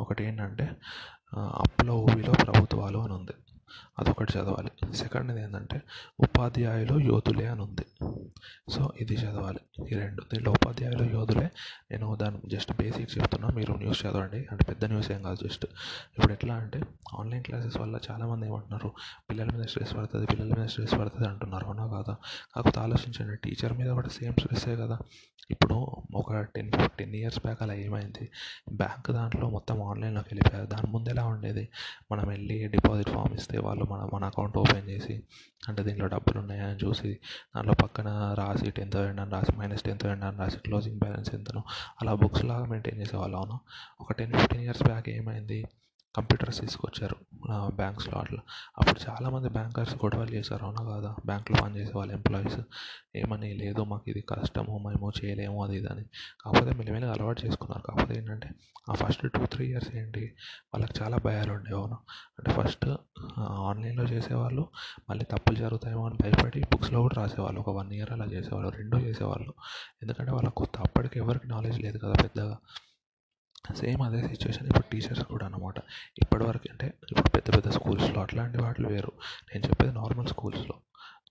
[0.00, 0.66] ఒకటి ఏంటంటే
[1.36, 3.34] అప్లో ఊబిలో ప్రభుత్వాలు అని ఉంది.
[3.98, 4.72] అదొకటి చదవాలి.
[4.96, 5.78] సెకండ్ ఏంటంటే
[6.20, 7.86] ఉపాధ్యాయులు యోధులే అని ఉంది.
[8.68, 9.58] సో ఇది చదవాలి.
[9.92, 10.22] ఈ రెండు.
[10.22, 11.50] దీంట్లో ఉపాధ్యాయులు యోధులే.
[11.90, 13.48] నేను దాని జస్ట్ బేసిక్స్ చెప్తున్నా.
[13.48, 14.46] మీరు న్యూస్ చదవండి.
[14.50, 15.64] అంటే పెద్ద న్యూస్ ఏం కాదు జస్ట్.
[16.18, 16.80] ఇప్పుడు ఎట్లా అంటే
[17.18, 18.92] ఆన్లైన్ క్లాసెస్ వల్ల చాలామంది ఏమంటున్నారు
[19.30, 21.64] పిల్లల మీద స్ట్రెస్ పడుతుంది పిల్లల మీద స్ట్రెస్ పడుతుంది అంటున్నారు.
[21.64, 22.16] అవునా కాదా?
[22.56, 23.36] కాకపోతే ఆలోచించండి.
[23.36, 24.98] టీచర్ మీద కూడా సేమ్ స్ట్రెస్సే కదా.
[25.50, 25.74] ఇప్పుడు
[26.14, 28.28] ఒక టెన్ టెన్ ఇయర్స్ బ్యాక్ అలా ఏమైంది?
[28.72, 30.68] బ్యాంక్ దాంట్లో మొత్తం ఆన్లైన్లోకి వెళ్ళిపోయారు.
[30.68, 31.68] దాని ముందు ఎలా ఉండేది?
[32.12, 35.22] మనం వెళ్ళి డిపాజిట్ ఫామ్ ఇస్తే వాళ్ళు మన మన అకౌంట్ ఓపెన్ చేసి
[35.68, 37.18] అంటే దీంట్లో డబ్బులు ఉన్నాయా అని చూసి
[37.56, 41.62] దాంట్లో పక్కన రాసి టెన్త్ అయినా రాసి మైనస్ టెన్త్ అయినా రాసి క్లోజింగ్ బ్యాలెన్స్ ఎంతనో
[42.02, 43.38] అలా బుక్స్ లాగా మెయింటైన్ చేసేవాళ్ళం.
[43.38, 43.60] అవును?
[44.00, 45.66] ఒక టెన్ ఫిఫ్టీన్ ఇయర్స్ బ్యాక్ ఏమైంది?
[46.16, 47.16] కంప్యూటర్స్ తీసుకొచ్చారు
[47.76, 48.40] బ్యాంక్స్లో అట్లా.
[48.78, 51.10] అప్పుడు చాలామంది బ్యాంకర్స్ గొడవలు చేశారు అవునా కాదా?
[51.26, 52.58] బ్యాంక్లో పనిచేసే వాళ్ళ ఎంప్లాయీస్
[53.16, 56.04] ఏమని లేదు మాకు ఇది కష్టము మేము చేయలేము అది ఇది అని.
[56.44, 57.82] కాకపోతే మెల్లమెల్లగా అలవాటు చేసుకున్నారు.
[57.82, 58.50] కాకపోతే ఏంటంటే
[58.90, 60.22] ఆ ఫస్ట్ టూ త్రీ ఇయర్స్ ఏంటి
[60.74, 61.98] వాళ్ళకి చాలా భయాలు ఉండేవి అవును?
[62.38, 62.86] అంటే ఫస్ట్
[63.68, 64.64] ఆన్లైన్లో చేసేవాళ్ళు
[65.10, 67.60] మళ్ళీ తప్పులు జరుగుతాయేమో అని భయపడి బుక్స్లో కూడా రాసేవాళ్ళు.
[67.60, 69.54] ఒక వన్ ఇయర్ అలా చేసేవాళ్ళు రెండూ చేసేవాళ్ళు.
[70.02, 72.56] ఎందుకంటే వాళ్ళకు కొత్త అప్పటికి ఎవరికి నాలెడ్జ్ లేదు కదా పెద్దగా.
[73.72, 75.78] సేమ్ అదే సిచ్యువేషన్ ఇప్పుడు టీచర్స్ కూడా అనమాట
[76.22, 79.12] ఇప్పటివరకు అంటే ఇప్పుడు పెద్ద పెద్ద స్కూల్స్లో అట్లాంటి వాటిలో వేరు.
[79.50, 80.74] నేను చెప్పేది నార్మల్ స్కూల్స్లో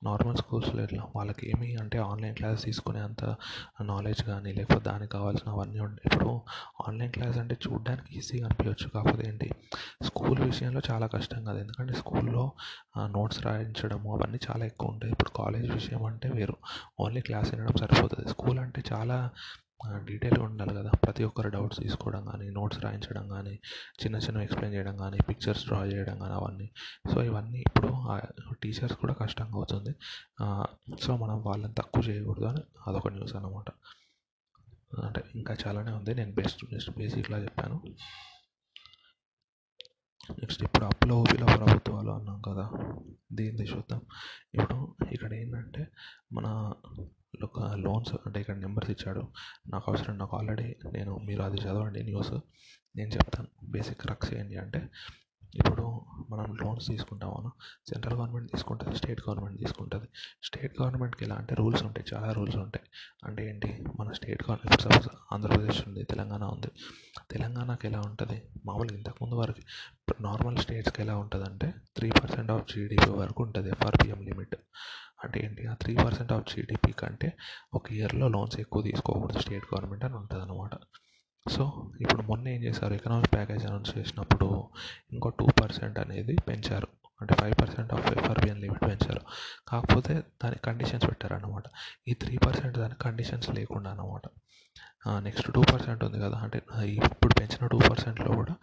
[0.03, 1.03] నార్మల్ స్కూల్స్లో ఎట్లా?
[1.15, 3.35] వాళ్ళకి ఏమి అంటే ఆన్లైన్ క్లాస్ తీసుకునే అంత
[3.81, 6.41] నాలెడ్జ్ కానీ లేకపోతే దానికి కావాల్సిన అవన్నీ ఉంటాయి ఇప్పుడు
[6.87, 9.49] ఆన్లైన్ క్లాస్ అంటే చూడడానికి ఈజీగా అనిపించవచ్చు కాకపోతే ఏంటి?
[10.03, 11.59] స్కూల్ విషయంలో చాలా కష్టం కదా.
[11.59, 12.51] ఎందుకంటే స్కూల్లో
[12.97, 15.11] నోట్స్ రాయించడము అవన్నీ చాలా ఎక్కువ ఉంటాయి.
[15.11, 16.57] ఇప్పుడు కాలేజ్ విషయం అంటే వేరు.
[16.99, 18.29] ఓన్లీ క్లాస్ వినడం సరిపోతుంది.
[18.29, 19.29] స్కూల్ అంటే చాలా
[20.05, 20.91] డీటెయిల్గా ఉండాలి కదా.
[21.03, 23.59] ప్రతి ఒక్కరు డౌట్స్ తీసుకోవడం కానీ నోట్స్ రాయించడం కానీ
[24.03, 26.71] చిన్న చిన్న ఎక్స్ప్లెయిన్ చేయడం కానీ పిక్చర్స్ డ్రా చేయడం కానీ అవన్నీ.
[27.13, 27.89] సో ఇవన్నీ ఇప్పుడు
[28.63, 29.93] టీచర్స్ కూడా కష్టంగా అవుతుంది.
[31.01, 33.69] సో మనం వాళ్ళని తక్కువ చేయకూడదు అని అదొక న్యూస్ అనమాట
[35.03, 36.15] అంటే ఇంకా చాలానే ఉంది.
[36.15, 37.81] నేను బెస్ట్ బెస్ట్ బేసిక్లా చెప్పాను.
[40.39, 42.65] నెక్స్ట్ ఇప్పుడు అప్పులో ఊబిలో ప్రభుత్వాలు అన్నాం కదా.
[43.31, 44.01] దీన్ని చూద్దాం.
[44.53, 45.87] ఇప్పుడు ఇక్కడ ఏంటంటే
[46.33, 46.73] మన
[47.73, 49.27] లోన్స్ అంటే ఇక్కడ నెంబర్స్ ఇచ్చాడు.
[49.69, 52.33] నాకు అవసరం నాకు ఆల్రెడీ నేను మీరు అది చదవండి న్యూస్.
[52.95, 53.47] నేను చెప్తాను.
[53.63, 54.89] బేసిక్ రక్స్ ఏంటి అంటే
[55.55, 57.51] ఇప్పుడు మనం లోన్స్ తీసుకుంటాము
[57.89, 60.07] సెంట్రల్ గవర్నమెంట్ తీసుకుంటుంది స్టేట్ గవర్నమెంట్ తీసుకుంటుంది.
[60.43, 62.85] స్టేట్ గవర్నమెంట్కి ఎలా అంటే రూల్స్ ఉంటాయి చాలా రూల్స్ ఉంటాయి.
[63.23, 63.85] అంటే ఏంటి?
[63.99, 66.67] మన స్టేట్ గవర్నమెంట్ సపోజ్ ఆంధ్రప్రదేశ్ ఉంది తెలంగాణ ఉంది.
[67.31, 68.43] తెలంగాణకి ఎలా ఉంటుంది?
[68.65, 69.61] మామూలుగా ఇంతకుముందు వరకు
[70.21, 74.55] నార్మల్ స్టేట్స్కి ఎలా ఉంటుంది అంటే త్రీ పర్సెంట్ ఆఫ్ జీడిపి వరకు ఉంటుంది ఎఫ్ఆర్పిఎం లిమిట్.
[75.23, 77.33] అంటే ఏంటి ఆ త్రీ పర్సెంట్ ఆఫ్ జీడిపి కంటే
[77.73, 80.69] ఒక ఇయర్లో లోన్స్ ఎక్కువ తీసుకోకూడదు స్టేట్ గవర్నమెంట్ అని ఉంటుంది అనమాట
[81.49, 82.93] సో ఇప్పుడు మొన్న ఏం చేశారు?
[82.93, 84.69] ఎకనామిక్ ప్యాకేజ్ అనౌన్స్ చేసినప్పుడు
[85.13, 86.87] ఇంకో టూ పర్సెంట్ అనేది పెంచారు.
[87.21, 89.21] అంటే five percent of FRBM limit పెంచారు.
[89.67, 91.63] కాకపోతే దానికి కండిషన్స్ పెట్టారన్నమాట.
[92.07, 94.21] ఈ త్రీ పర్సెంట్ దానికి కండిషన్స్ లేకుండా అనమాట
[95.25, 96.37] నెక్స్ట్ టూ పర్సెంట్ ఉంది కదా.
[96.37, 96.57] అంటే
[97.09, 98.53] ఇప్పుడు పెంచిన టూ పర్సెంట్లో కూడా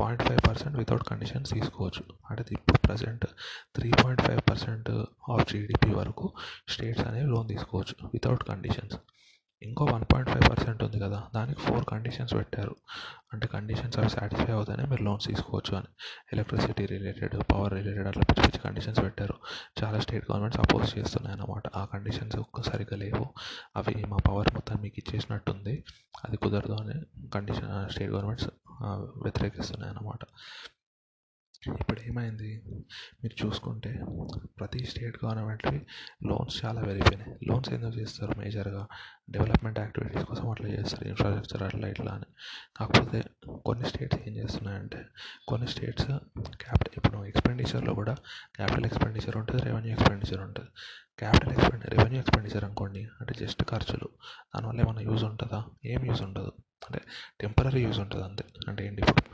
[0.00, 2.04] point five percent without conditions తీసుకోవచ్చు.
[2.30, 3.26] అంటే ఇప్పుడు present
[3.76, 4.90] three point five percent
[5.30, 6.28] of GDP వరకు
[6.68, 8.98] స్టేట్స్ అనేవి లోన్ తీసుకోవచ్చు వితౌట్ కండిషన్స్
[9.62, 12.74] ఇంకో వన్ పాయింట్ ఫైవ్ పర్సెంట్ ఉంది కదా దానికి ఫోర్ కండిషన్స్ పెట్టారు.
[13.32, 15.86] అంటే కండిషన్స్ అవి సాటిస్ఫై అవుతానే మీరు లోన్స్ తీసుకోవచ్చు అని.
[16.32, 19.34] ఎలక్ట్రిసిటీ రిలేటెడ్ పవర్ రిలేటెడ్ అట్లా పిచ్చి పిచ్చి కండిషన్స్ పెట్టారు.
[19.82, 21.62] చాలా స్టేట్ గవర్నమెంట్స్ అపోజ్ చేస్తున్నాయి అన్నమాట.
[21.76, 22.36] ఆ కండిషన్స్
[22.70, 23.26] సరిగ్గా లేవు.
[23.76, 25.84] అవి మా పవర్ మొత్తం మీకు ఇచ్చేసినట్టుంది.
[26.24, 28.48] అది కుదరదు అని కండిషన్ స్టేట్ గవర్నమెంట్స్
[29.22, 30.24] వ్యతిరేకిస్తున్నాయి అన్నమాట.
[31.66, 32.62] ఇప్పుడు ఏమైంది
[33.22, 34.04] మీరు చూసుకుంటే
[34.60, 35.86] ప్రతి స్టేట్ గవర్నమెంట్వి
[36.26, 37.38] లోన్స్ చాలా పెరిగిపోయినాయి.
[37.48, 38.38] లోన్స్ ఎందుకు చేస్తారు?
[38.38, 38.86] మేజర్గా
[39.30, 41.08] డెవలప్మెంట్ యాక్టివిటీస్ కోసం అట్లా చేస్తారు.
[41.08, 42.24] ఇన్ఫ్రాస్ట్రక్చర్ అట్లా ఇట్లా అని.
[42.76, 43.24] కాకపోతే
[43.66, 45.04] కొన్ని స్టేట్స్ ఏం చేస్తున్నాయంటే
[45.48, 46.06] కొన్ని స్టేట్స్
[46.40, 48.14] క్యాపిటల్ ఇప్పుడు ఎక్స్పెండిచర్లో కూడా
[48.56, 50.68] క్యాపిటల్ ఎక్స్పెండిచర్ ఉంటుంది రెవెన్యూ ఎక్స్పెండిచర్ ఉంటుంది.
[51.18, 54.08] క్యాపిటల్ ఎక్స్పెండి రెవెన్యూ ఎక్స్పెండిచర్ అనుకోండి అంటే జస్ట్ ఖర్చులు
[54.54, 55.64] దానివల్ల ఏమైనా యూజ్ ఉంటుందా?
[55.84, 56.52] ఏం యూజ్ ఉండదు.
[56.86, 57.00] అంటే
[57.40, 58.44] టెంపరీ యూజ్ ఉంటుంది అంతే.
[58.68, 59.24] అంటే ఏంటి ఇప్పుడు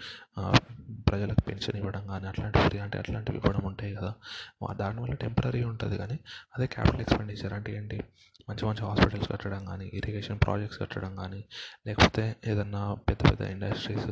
[1.09, 4.13] ప్రజలకు పెన్షన్ ఇవ్వడం కానీ అట్లాంటివి ఫ్రీ అంటే అట్లాంటివి ఇవ్వడం ఉంటాయి కదా.
[4.83, 6.17] దానివల్ల టెంపరీ ఉంటుంది కానీ
[6.57, 7.99] అదే క్యాపిటల్ ఎక్స్పెండిచర్ అంటే ఏంటి?
[8.49, 11.39] మంచి మంచి హాస్పిటల్స్ కట్టడం కానీ ఇరిగేషన్ ప్రాజెక్ట్స్ కట్టడం కానీ
[11.87, 14.11] లేకపోతే ఏదన్నా పెద్ద పెద్ద ఇండస్ట్రీస్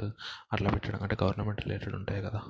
[0.53, 2.41] అట్లా పెట్టడం అంటే గవర్నమెంట్ రిలేటెడ్ ఉంటాయి కదా.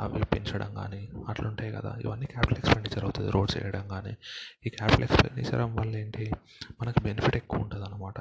[0.00, 1.92] అవి పెంచడం కానీ అట్లా ఉంటాయి కదా.
[2.04, 4.14] ఇవన్నీ క్యాపిటల్ ఎక్స్పెండిచర్ అవుతుంది రోడ్స్ వేయడం కానీ
[4.66, 6.26] ఈ క్యాపిటల్ ఎక్స్పెండిచర్ వల్ల ఏంటి?
[6.80, 8.18] మనకి బెనిఫిట్ ఎక్కువ ఉంటుంది అనమాట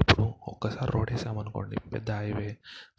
[0.00, 1.12] ఇప్పుడు ఒక్కసారి రోడ్
[1.54, 2.48] అనుకోండి పెద్ద హైవే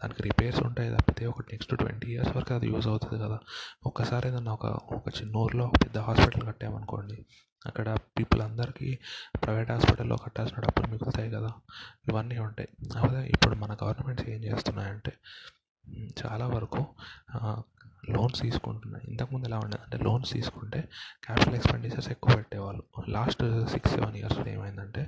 [0.01, 3.37] దానికి రిపేర్స్ ఉంటాయి తప్పితే ఒక నెక్స్ట్ ట్వంటీ ఇయర్స్ వరకు అది యూజ్ అవుతుంది కదా.
[3.85, 4.65] ఒక్కసారి ఏదన్నా ఒక
[4.97, 7.17] ఒక చిన్న ఊర్లో పెద్ద హాస్పిటల్ కట్టామనుకోండి
[7.65, 7.87] అక్కడ
[8.17, 8.89] పీపుల్ అందరికీ
[9.43, 11.51] ప్రైవేట్ హాస్పిటల్లో కట్టాల్సిన డబ్బులు మిగులుతాయి కదా.
[12.09, 12.69] ఇవన్నీ ఉంటాయి.
[12.99, 15.13] అదే ఇప్పుడు మన గవర్నమెంట్స్ ఏం చేస్తున్నాయంటే
[16.21, 16.81] చాలా వరకు
[18.15, 20.79] లోన్స్ తీసుకుంటున్నాయి ఇంతకుముందు ఎలా ఉండేది అంటే లోన్స్ తీసుకుంటే
[21.25, 22.83] క్యాపిటల్ ఎక్స్పెండిచర్స్ ఎక్కువ పెట్టేవాళ్ళు.
[23.15, 25.03] లాస్ట్ సిక్స్ సెవెన్ ఇయర్స్లో ఏమైందంటే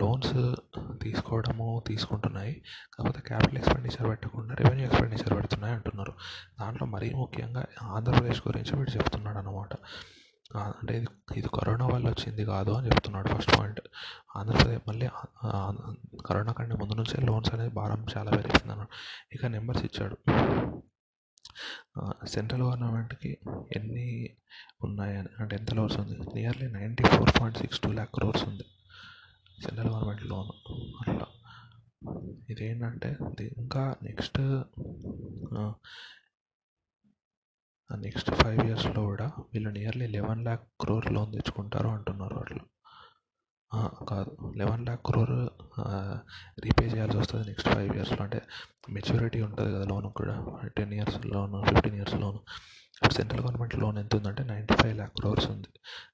[0.00, 0.34] లోన్స్
[1.02, 2.54] తీసుకోవడము తీసుకుంటున్నాయి.
[2.94, 6.14] కాకపోతే క్యాపిటల్ ఎక్స్పెండిచర్ పెట్టకుండా రెవెన్యూ ఎక్స్పెండిచర్ పెడుతున్నాయి అంటున్నారు.
[6.60, 7.64] దాంట్లో మరీ ముఖ్యంగా
[7.96, 9.72] ఆంధ్రప్రదేశ్ గురించి వీడు చెప్తున్నాడు అనమాట
[10.80, 13.80] అంటే ఇది ఇది కరోనా వల్ల వచ్చింది కాదు అని చెప్తున్నాడు ఫస్ట్ పాయింట్.
[14.36, 15.06] ఆంధ్రప్రదేశ్ మళ్ళీ
[16.28, 18.92] కరోనా కంటే ముందు నుంచే లోన్స్ అనేది భారం చాలా పెరిగింది అన్నాడు
[19.36, 20.16] ఇక నెంబర్స్ ఇచ్చాడు.
[22.26, 23.38] సెంట్రల్ గవర్నమెంట్కి
[23.76, 24.36] ఎన్ని
[24.84, 26.18] ఉన్నాయని అంటే ఎంత లోన్స్ ఉంది?
[26.34, 28.62] Nearly ninety four point six two lakh crores ఉంది.
[29.62, 30.70] Central government loan.
[31.00, 31.26] అట్లా.
[32.50, 33.18] ఇదేంటంటే
[33.58, 34.40] ఇంకా నెక్స్ట్
[37.96, 42.64] నెక్స్ట్ ఫైవ్ ఇయర్స్లో కూడా వీళ్ళు nearly eleven lakh crore loan తెచ్చుకుంటారు అంటున్నారు అట్లా
[44.08, 44.52] కాదు.
[44.56, 45.36] లెవెన్ ల్యాక్ క్రోర్
[46.64, 48.42] రీపే చేయాల్సి వస్తుంది నెక్స్ట్ ఫైవ్ ఇయర్స్లో అంటే
[48.90, 50.36] మెచ్యూరిటీ ఉంటుంది కదా లోన్ కూడా.
[50.76, 52.38] Ten years loan fifteen years loan.
[52.96, 55.68] ఇప్పుడు సెంట్రల్ గవర్నమెంట్ లోన్ ఎంత ఉందంటే నైంటీ ఫైవ్ ల్యాక్ క్రోర్స్ ఉంది.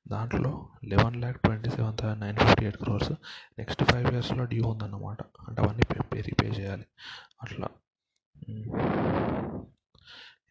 [0.09, 3.13] దాంట్లో eleven lakh twenty seven thousand nine fifty eight crores
[3.59, 5.23] next five ఇయర్స్లో డ్యూ ఉందన్నమాట.
[5.49, 6.85] అంటే అవన్నీ పే రీపే చేయాలి.
[7.43, 7.69] అట్లా.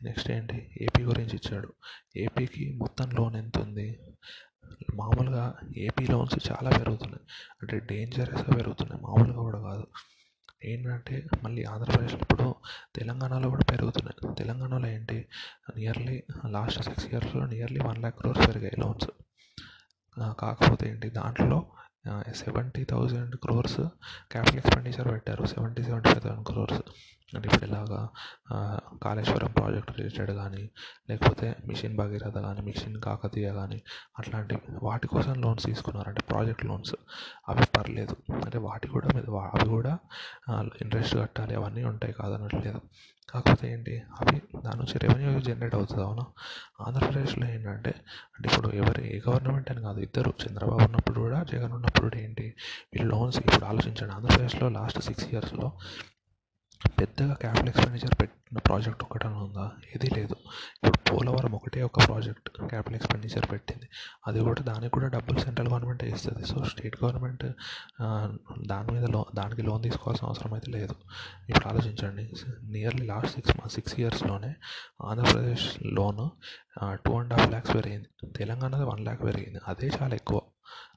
[0.02, 0.72] నెక్స్ట్ ఏంటి?
[0.82, 1.74] ఏపీ గురించి ఇచ్చాడు.
[2.18, 4.00] ఏపీకి మొత్తం లోన్ ఎంత ఉంది
[4.96, 7.24] మామూలుగా ఏపీ లోన్స్ చాలా పెరుగుతున్నాయి.
[7.62, 9.02] అంటే డేంజరస్గా పెరుగుతున్నాయి.
[9.02, 9.88] మామూలుగా కూడా కాదు.
[10.66, 12.56] ఏంటంటే మళ్ళీ ఆంధ్రప్రదేశ్లో ఇప్పుడు
[12.96, 14.36] తెలంగాణలో కూడా పెరుగుతున్నాయి.
[14.36, 15.28] తెలంగాణలో ఏంటి?
[15.76, 19.10] నియర్లీ లాస్ట్ సిక్స్ ఇయర్స్లో నియర్లీ వన్ ల్యాక్ క్రోర్స్ పెరిగాయి లోన్స్
[20.40, 21.10] కాకపోతే ఏంటి?
[21.10, 21.66] దాంట్లో
[22.42, 23.82] seventy thousand crores
[24.32, 25.44] capital expenditure పెట్టారు.
[25.46, 26.82] Seventy seventy five thousand crores
[27.36, 28.00] అంటే ఇప్పుడు ఇలాగా
[29.04, 30.63] కాళేశ్వరం ప్రాజెక్ట్ రిలేటెడ్ కానీ
[31.10, 33.80] లేకపోతే మిషన్ భగీరథ కానీ మిషన్ కాకతీయ కానీ
[34.20, 36.10] అట్లాంటి వాటి కోసం లోన్స్ తీసుకున్నారు.
[36.10, 36.96] అంటే ప్రాజెక్ట్ లోన్స్
[37.50, 38.16] అవి పర్లేదు.
[38.46, 39.10] అంటే వాటి కూడా
[39.56, 39.94] అవి కూడా
[40.82, 41.56] ఇంట్రెస్ట్ కట్టాలి.
[41.56, 42.82] అవన్నీ ఉంటాయి కాదనట్లేదు.
[43.34, 46.04] కాకపోతే ఏంటి అవి దాని నుంచి రెవెన్యూ జనరేట్ అవుతుంది.
[46.04, 46.26] అవునా?
[46.82, 47.93] ఆంధ్రప్రదేశ్లో ఏంటంటే
[48.36, 50.34] అంటే ఇప్పుడు ఎవరు ఏ గవర్నమెంట్ అని కాదు ఇద్దరు.
[50.48, 52.54] చంద్రబాబు ఉన్నప్పుడు కూడా జగన్ ఉన్నప్పుడు కూడా ఏంటి
[52.93, 54.13] వీళ్ళు లోన్స్ ఇప్పుడు ఆలోచించండి.
[54.13, 55.72] ఆంధ్రప్రదేశ్లో లాస్ట్ సిక్స్ ఇయర్స్లో
[57.00, 59.65] పెద్దగా క్యాపిటల్ ఎక్స్పెండిచర్ పెట్టిన ప్రాజెక్ట్ ఒకటనే ఉందా?
[59.96, 60.36] ఏదీ లేదు.
[60.88, 63.88] ఇప్పుడు పోలవరం ఒకటే ఒక ప్రాజెక్ట్ క్యాపిటల్ ఎక్స్పెండిచర్ పెట్టింది.
[64.28, 66.43] అది కూడా దానికి కూడా డబ్బులు సెంట్రల్ గవర్నమెంట్ ఇస్తుంది.
[66.48, 67.46] సో స్టేట్ గవర్నమెంట్
[68.67, 70.96] దాని మీద లో దానికి లోన్ తీసుకోవాల్సిన అవసరం అయితే లేదు.
[71.50, 72.26] ఇప్పుడు ఆలోచించండి.
[72.72, 74.54] Nearly last six months six ఇయర్స్లోనే
[75.02, 75.67] Andhra Pradesh
[75.98, 76.24] loan
[77.06, 78.10] two and half lakhs పెరిగింది.
[78.38, 79.60] తెలంగాణది వన్ ల్యాక్ పెరిగింది.
[79.67, 80.39] అదే చాలా ఎక్కువ.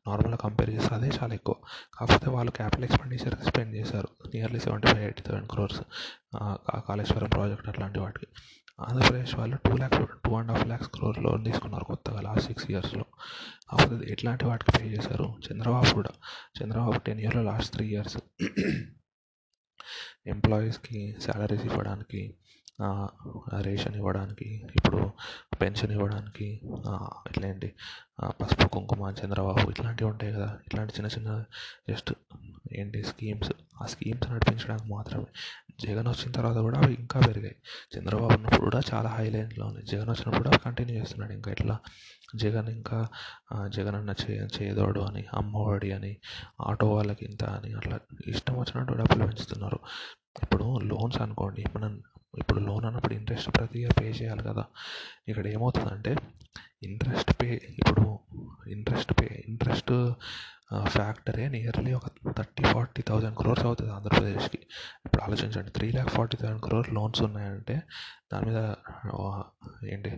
[0.08, 1.54] నార్మల్గా కంపేర్ చేస్తే అదే చాలా ఎక్కువ.
[1.94, 4.08] కాకపోతే వాళ్ళు క్యాపిటల్ ఎక్స్పెండిచర్ స్పెండ్ చేశారు.
[4.34, 5.82] Nearly seventy five eighty thousand crores
[6.88, 8.26] Kaleshwaram project అట్లాంటి వాటికి.
[8.80, 13.04] ఆంధ్రప్రదేశ్ వాళ్ళు two lakhs two and half lakhs crore loan తీసుకున్నారు కొత్తగా లాస్ట్ సిక్స్ ఇయర్స్లో.
[13.70, 15.34] కాకపోతే ఎట్లాంటి వాటికి పే చేశారు?
[15.52, 16.10] చంద్రబాబు కూడా.
[16.62, 18.18] చంద్రబాబు టెన్ ఇయర్లో లాస్ట్ త్రీ ఇయర్స్.
[20.26, 22.34] ఎంప్లాయీస్కి శాలరీస్ ఇవ్వడానికి
[23.60, 25.10] రేషన్ ఇవ్వడానికి ఇప్పుడు
[25.62, 26.60] పెన్షన్ ఇవ్వడానికి
[27.28, 27.74] ఇట్లా ఏంటి
[28.42, 30.58] పసుపు కుంకుమ చంద్రబాబు ఇట్లాంటివి ఉంటాయి కదా.
[30.66, 31.44] ఇట్లాంటి చిన్న చిన్న
[31.90, 32.12] జస్ట్
[32.72, 35.26] ఏంటి స్కీమ్స్ ఆ స్కీమ్స్ నడిపించడానికి మాత్రమే.
[35.80, 37.56] జగన్ వచ్చిన తర్వాత కూడా అవి ఇంకా పెరిగాయి.
[37.98, 39.86] చంద్రబాబు ఉన్నప్పుడు కూడా చాలా హై ఉన్నాయి.
[39.86, 41.32] జగన్ వచ్చినప్పుడు కూడా కంటిన్యూ చేస్తున్నాడు.
[41.32, 41.78] ఇంకా ఇట్లా
[42.34, 43.08] జగన్ ఇంకా
[43.68, 46.16] జగన్ అన్న చే చేదోడు అని అమ్మఒడి అని
[46.60, 49.80] ఆటో వాళ్ళకి ఇంత అని అట్లా ఇష్టం వచ్చినట్టు డబ్బులు పెంచుతున్నారు.
[50.42, 52.02] ఇప్పుడు లోన్స్ అనుకోండి మనం
[52.42, 54.64] ఇప్పుడు లోన్ అన్నప్పుడు ఇంట్రెస్ట్ ప్రతి ఇయర్ పే చేయాలి కదా.
[55.30, 56.12] ఇక్కడ ఏమవుతుందంటే
[56.88, 57.48] ఇంట్రెస్ట్ పే
[57.80, 58.02] ఇప్పుడు
[58.74, 59.92] ఇంట్రెస్ట్ పే ఇంట్రెస్ట్
[60.94, 62.06] ఫ్యాక్టరే నియర్లీ ఒక
[62.38, 64.60] థర్టీ ఫార్టీ థౌజండ్ క్రోర్స్ అవుతుంది ఆంధ్రప్రదేశ్కి.
[65.06, 67.76] ఇప్పుడు ఆలోచించండి three lakh forty thousand crore loans ఉన్నాయంటే
[68.32, 68.60] దాని మీద
[69.94, 70.12] ఏంటి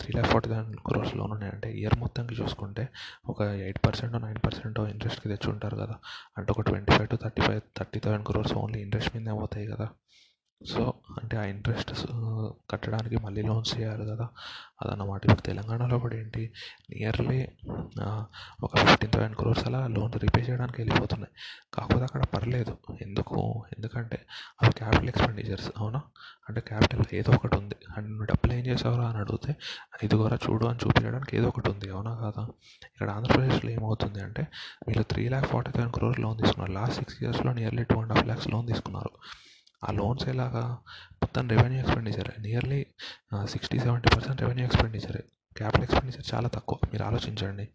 [0.00, 2.84] three lakh forty thousand crores loan ఉన్నాయంటే ఇయర్ మొత్తంకి చూసుకుంటే
[3.32, 5.96] ఒక ఎయిట్ పర్సెంట్ నైన్ పర్సెంట్ ఇంట్రెస్ట్కి తెచ్చి ఉంటారు కదా.
[6.38, 9.88] అంటే ఒక twenty five to thirty five thirty thousand crores only interest మీదే పోతాయి కదా.
[10.66, 12.06] సో అంటే ఆ ఇంట్రెస్ట్
[12.70, 14.28] కట్టడానికి మళ్ళీ లోన్స్ చేయాలి కదా.
[14.82, 15.24] అదన్నమాట.
[15.24, 16.52] ఇప్పుడు తెలంగాణలో కూడా ఏంటి
[16.90, 17.48] నియర్లీ
[18.64, 21.32] ఒక ఫిఫ్టీన్ థౌసండ్ క్రోర్స్ అలా లోన్ రీపే చేయడానికి వెళ్ళిపోతున్నాయి.
[21.74, 22.76] కాకపోతే అక్కడ పర్లేదు.
[23.00, 23.64] ఎందుకు?
[23.76, 24.18] ఎందుకంటే
[24.62, 26.02] అవి క్యాపిటల్ ఎక్స్పెండిచర్స్ అవునా?
[26.48, 27.74] అంటే క్యాపిటల్ ఏదో ఒకటి ఉంది.
[27.96, 29.56] అండ్ నువ్వు డబ్బులు ఏం చేసావురా అని అడిగితే
[30.02, 32.48] ఇదిగోరా చూడు అని చూపించడానికి ఏదో ఒకటి ఉంది అవునా కాదా?
[32.92, 34.42] ఇక్కడ ఆంధ్రప్రదేశ్లో ఏమవుతుంది అంటే
[34.88, 36.72] వీళ్ళు three lakh forty thousand crores loan తీసుకున్నారు.
[36.72, 39.10] లాస్ట్ సిక్స్ ఇయర్స్లో nearly two and half lakhs loan తీసుకున్నారు.
[39.88, 40.78] ఆ లోన్స్ ఎలాగా?
[41.22, 42.86] మొత్తం revenue expenditure nearly
[43.44, 45.24] sixty seventy percent revenue ఎక్స్పెండిచరే
[45.56, 46.78] capital expenditure చాలా తక్కువ.
[46.86, 47.68] మీరు ఆలోచించండి.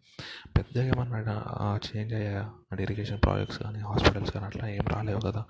[0.56, 2.50] పెద్దగా ఏమన్నా చేంజ్ అయ్యాయా?
[2.72, 5.44] అంటే ఇరిగేషన్ ప్రాజెక్ట్స్ కానీ హాస్పిటల్స్ కానీ అట్లా ఏం రాలేవు కదా.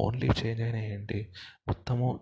[0.00, 1.18] ఓన్లీ చేంజ్ అయినవి ఏంటి?
[1.68, 2.20] మొత్తము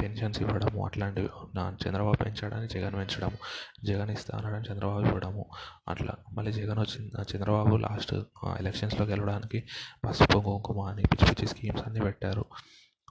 [0.00, 3.36] పెన్షన్స్ ఇవ్వడము అట్లాంటివి చంద్రబాబు పెంచడాన్ని జగన్ పెంచడం
[3.84, 5.46] జగన్ ఇస్తా అనడం చంద్రబాబు ఇవ్వడము
[5.88, 6.14] అట్లా.
[6.32, 8.14] మళ్ళీ జగన్ వచ్చిన చంద్రబాబు లాస్ట్
[8.58, 9.64] ఎలక్షన్స్లో గెలవడానికి
[10.04, 12.44] పసుపు కుంకుమ అని పిచ్చి పిచ్చి స్కీమ్స్ అన్నీ పెట్టారు.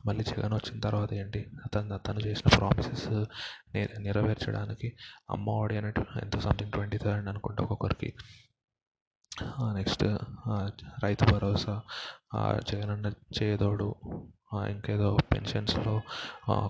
[0.05, 1.39] మళ్ళీ జగన్ వచ్చిన తర్వాత ఏంటి?
[1.65, 3.09] అతను తను చేసిన ప్రామిసెస్
[3.99, 4.93] నెరవేర్చడానికి
[5.31, 8.13] అమ్మఒడి అనేటు ఎంతో సంథింగ్ ట్వంటీ థౌసండ్ అనుకుంటా ఒక్కొక్కరికి.
[9.75, 10.03] నెక్స్ట్
[11.03, 11.75] రైతు భరోసా
[12.63, 13.87] జగనన్న చేదోడు
[14.71, 15.93] ఇంకేదో పెన్షన్స్లో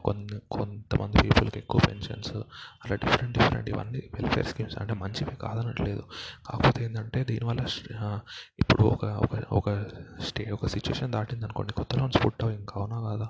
[0.08, 2.34] కొన్ని కొంతమంది పీపుల్కి ఎక్కువ పెన్షన్స్
[2.84, 6.04] అలా డిఫరెంట్ డిఫరెంట్ ఇవన్నీ వెల్ఫేర్ స్కీమ్స్ అంటే మంచివే కాదనట్లేదు.
[6.48, 7.63] కాకపోతే ఏంటంటే దీనివల్ల
[8.60, 9.70] ఇప్పుడు ఒక ఒక ఒక
[10.28, 13.28] స్టే ఒక సిచ్యువేషన్ దాటింది అనుకోండి కొత్త లోన్స్ పుట్టవు ఇంకా అవునా కాదా?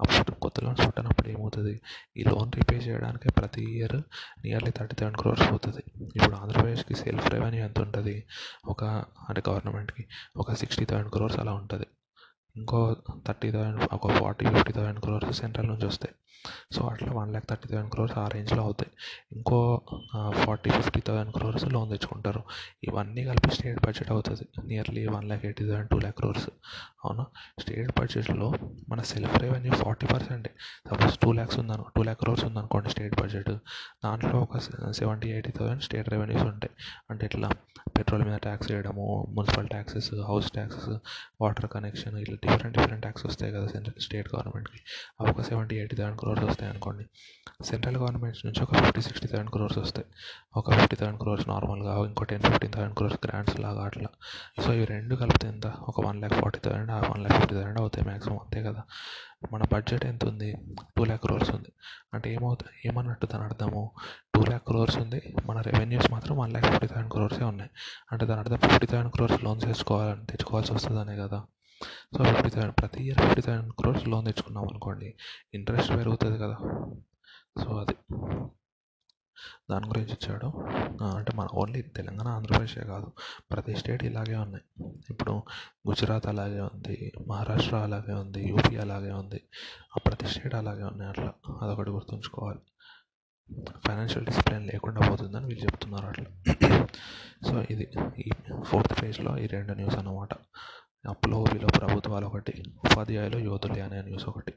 [0.00, 1.74] అప్పుడు కొత్త లోన్స్ పుట్టినప్పుడు ఏమవుతుంది?
[2.16, 3.98] ఈ లోన్ రీపే చేయడానికే ప్రతి year
[4.44, 5.82] nearly thirty seven crores అవుతుంది
[6.16, 8.16] ఇప్పుడు ఆంధ్రప్రదేశ్కి సెల్ఫ్ రెవెన్యూ ఎంత ఉంటుంది
[8.66, 8.82] ఒక
[9.28, 10.04] అంటే గవర్నమెంట్కి
[10.36, 11.88] ఒక సిక్స్టీ థౌసండ్ క్రోర్స్ అలా ఉంటుంది.
[12.56, 12.96] ఇంకో
[13.28, 16.14] థర్టీ థౌసండ్ ఒక forty fifty thousand crores central నుంచి వస్తాయి.
[16.72, 18.90] సో అట్లా one lakh thirty thousand crores ఆ రేంజ్లో అవుతాయి.
[19.36, 19.58] ఇంకో
[20.44, 22.42] forty fifty thousand crores loan తెచ్చుకుంటారు.
[22.84, 24.44] ఇవన్నీ కలిపి స్టేట్ బడ్జెట్ అవుతుంది.
[24.68, 26.48] Nearly one lakh eighty thousand two lakh crores
[27.04, 27.26] అవునా?
[27.60, 28.48] స్టేట్ బడ్జెట్లో
[28.88, 30.50] మన సెల్ఫ్ రెవెన్యూ ఫార్టీ పర్సెంటే
[30.90, 33.52] సపోజ్ టూ ల్యాక్స్ ఉందను టూ ల్యాక్ క్రోర్స్ ఉందనుకోండి స్టేట్ బడ్జెట్
[34.04, 34.58] దాంట్లో ఒక
[35.00, 36.74] seventy eighty thousand state revenues ఉంటాయి.
[37.10, 37.50] అంటే ఇట్లా
[37.98, 40.90] పెట్రోల్ మీద ట్యాక్స్ వేయడము municipal taxes house taxes
[41.40, 44.80] water connection ఇట్లా డిఫరెంట్ డిఫరెంట్ ట్యాక్స్ వస్తాయి కదా సెంట్రల్ స్టేట్ గవర్నమెంట్కి
[45.20, 47.04] అవి ఒక సెవెంటీ ఎయిటీ థౌసండ్ క్రోర్స్ వస్తాయి అనుకోండి.
[47.64, 50.06] సెంట్రల్ గవర్నమెంట్ నుంచి ఒక ఫిఫ్టీ సిక్స్టీ థౌసండ్ క్రోర్స్ వస్తాయి.
[50.56, 54.08] ఒక ఫిఫ్టీ థౌసండ్ క్రోర్స్ నార్మల్గా ఇంకో ten fifteen thousand crores grants లాగా అట్లా.
[54.62, 55.66] సో ఇవి రెండు కలిపితే ఎంత?
[55.66, 58.82] ఒక one lakh forty thousand one lakh fifty thousand అవుతాయి మ్యాక్సిమం అంతే కదా.
[59.52, 60.56] మన బడ్జెట్ ఎంత ఉంది?
[60.96, 61.72] టూ ల్యాక్ క్రోర్స్ ఉంది.
[62.14, 63.90] అంటే ఏమవుతుంది ఏమన్నట్టు దాని అర్థము?
[64.34, 65.34] టూ ల్యాక్ క్రోర్స్ ఉంది.
[65.46, 67.70] మన రెవెన్యూస్ మాత్రం వన్ ల్యాక్ ఫిఫ్టీ థౌసండ్ క్రోర్సే ఉన్నాయి.
[68.12, 71.42] అంటే దాని అర్థం ఫిఫ్టీ థౌసండ్ క్రోర్స్ లోన్స్ తెచ్చుకోవాలని తెచ్చుకోవాల్సి వస్తుందనే కదా.
[72.16, 75.14] సో ఫిఫ్టీ థౌసండ్ ప్రతి year fifty thousand crores loan తెచ్చుకున్నాం అనుకోండి
[75.54, 76.56] ఇంట్రెస్ట్ పెరుగుతుంది కదా.
[77.64, 77.94] సో అది
[79.70, 80.46] దాని గురించి ఇచ్చాడు.
[81.04, 83.12] అంటే మన ఓన్లీ తెలంగాణ ఆంధ్రప్రదేశే కాదు
[83.52, 84.94] ప్రతి స్టేట్ ఇలాగే ఉన్నాయి.
[85.10, 85.32] ఇప్పుడు
[85.88, 89.40] గుజరాత్ అలాగే ఉంది మహారాష్ట్ర అలాగే ఉంది యూపీ అలాగే ఉంది
[90.06, 91.32] ప్రతి స్టేట్ అలాగే ఉన్నాయి అట్లా.
[91.62, 92.58] అదొకటి గుర్తుంచుకోవాలి.
[93.86, 96.54] ఫైనాన్షియల్ డిసిప్లిన్ లేకుండా పోతుందని వీళ్ళు చెప్తున్నారు అట్లా.
[97.48, 98.30] సో ఇది ఈ
[98.64, 100.34] ఫోర్త్ పేజ్లో ఈ రెండు న్యూస్ అన్నమాట.
[101.08, 101.44] అప్పులో
[101.78, 104.52] ప్రభుత్వాలు ఒకటి ఉపాధ్యాయులు యోధులే అనే న్యూస్ ఒకటి.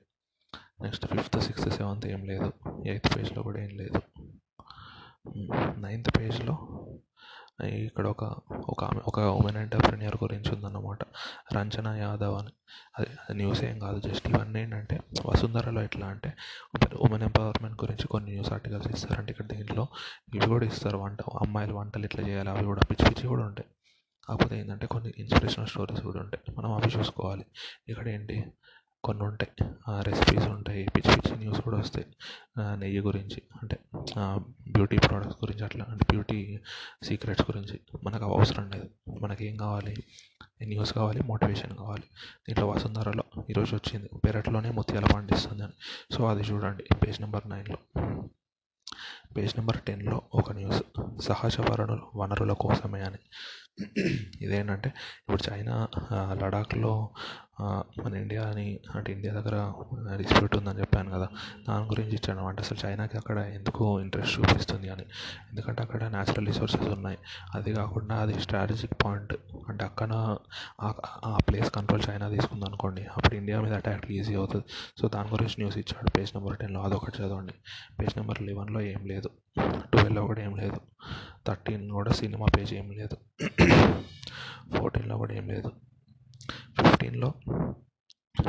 [0.82, 2.54] నెక్స్ట్ ఫిఫ్త్ సిక్స్త్ సెవెంత్ ఏం లేదు.
[2.86, 4.02] ఎయిత్ పేజ్లో కూడా ఏం లేదు.
[5.80, 6.56] నైన్త్ పేజ్లో
[7.64, 8.24] ఇక్కడ ఒక
[8.70, 11.00] ఒక ఆమె ఒక ఉమెన్ ఎంటర్ప్రెన్యూర్ గురించి ఉందన్నమాట.
[11.58, 12.52] రంజన యాదవ్ అని.
[13.00, 16.34] అది న్యూస్ ఏం కాదు జస్ట్ ఇవన్నీ ఏంటంటే వసుంధరలో ఎట్లా అంటే
[16.96, 19.88] ఉమెన్ ఎంపవర్మెంట్ గురించి కొన్ని న్యూస్ ఆర్టికల్స్ ఇస్తారంటే ఇక్కడ దీంట్లో
[20.34, 23.70] ఇవి కూడా ఇస్తారు వంట అమ్మాయిలు వంటలు ఇట్లా చేయాలి అవి కూడా పిచ్చి పిచ్చి కూడా ఉంటాయి.
[24.30, 26.56] కాకపోతే ఏంటంటే కొన్ని ఇన్స్పిరేషనల్ స్టోరీస్ కూడా ఉంటాయి.
[26.58, 27.46] మనం అవి చూసుకోవాలి.
[27.90, 28.46] ఇక్కడ ఏంటి?
[29.04, 29.70] కొన్ని ఉంటాయి.
[30.02, 30.88] రెసిపీస్ ఉంటాయి.
[30.96, 32.06] పిచ్చి పిచ్చి న్యూస్ కూడా వస్తాయి.
[32.80, 33.80] నెయ్యి గురించి అంటే
[34.72, 36.60] బ్యూటీ ప్రోడక్ట్స్ గురించి అట్లా అంటే బ్యూటీ
[37.04, 38.90] సీక్రెట్స్ గురించి మనకు అవసరం లేదు.
[39.22, 39.96] మనకి ఏం కావాలి?
[40.64, 42.04] న్యూస్ కావాలి మోటివేషన్ కావాలి.
[42.48, 44.10] దీంట్లో వసుంధరలో ఈరోజు వచ్చింది.
[44.26, 45.74] పెరట్లోనే ముత్యాల పండిస్తుంది అని
[46.16, 46.84] సో అది చూడండి.
[47.06, 47.78] పేజ్ నెంబర్ నైన్లో.
[49.38, 50.82] పేజ్ నెంబర్ టెన్లో ఒక న్యూస్.
[51.22, 53.22] సహజ వనరులు వనరుల కోసమే అని.
[54.42, 57.10] ఇదేంటంటే ఇప్పుడు చైనా లడాఖ్లో
[57.62, 59.74] మన ఇండియాని అంటే ఇండియా దగ్గర
[60.16, 61.28] డిస్ప్యూట్ ఉందని చెప్పాను కదా.
[61.70, 65.04] దాని గురించి ఇచ్చాడు అంటే అసలు చైనాకి అక్కడ ఎందుకు ఇంట్రెస్ట్ చూపిస్తుంది అని.
[65.52, 67.18] ఎందుకంటే అక్కడ న్యాచురల్ రిసోర్సెస్ ఉన్నాయి.
[67.56, 69.34] అది కాకుండా అది స్ట్రాటజిక్ పాయింట్
[69.70, 70.38] అంటే అక్కడ
[71.26, 74.66] ఆ ప్లేస్ కంట్రోల్ చైనా తీసుకుంది అనుకోండి అప్పుడు ఇండియా మీద అటాక్ ఈజీ అవుతుంది.
[75.02, 76.10] సో దాని గురించి న్యూస్ ఇచ్చాడు.
[76.10, 77.54] పేజ్ నెంబర్ టెన్లో అదొకటి చదవండి.
[78.00, 79.30] పేజ్ నెంబర్ లెవెన్లో ఏం లేదు.
[79.60, 80.80] ట్వెల్వ్లో కూడా ఏం లేదు.
[81.48, 83.18] థర్టీన్ కూడా సినిమా పేజ్ ఏం లేదు.
[84.78, 85.72] ఫోర్టీన్లో కూడా ఏం లేదు.
[86.54, 87.34] ఫిఫ్టీన్లో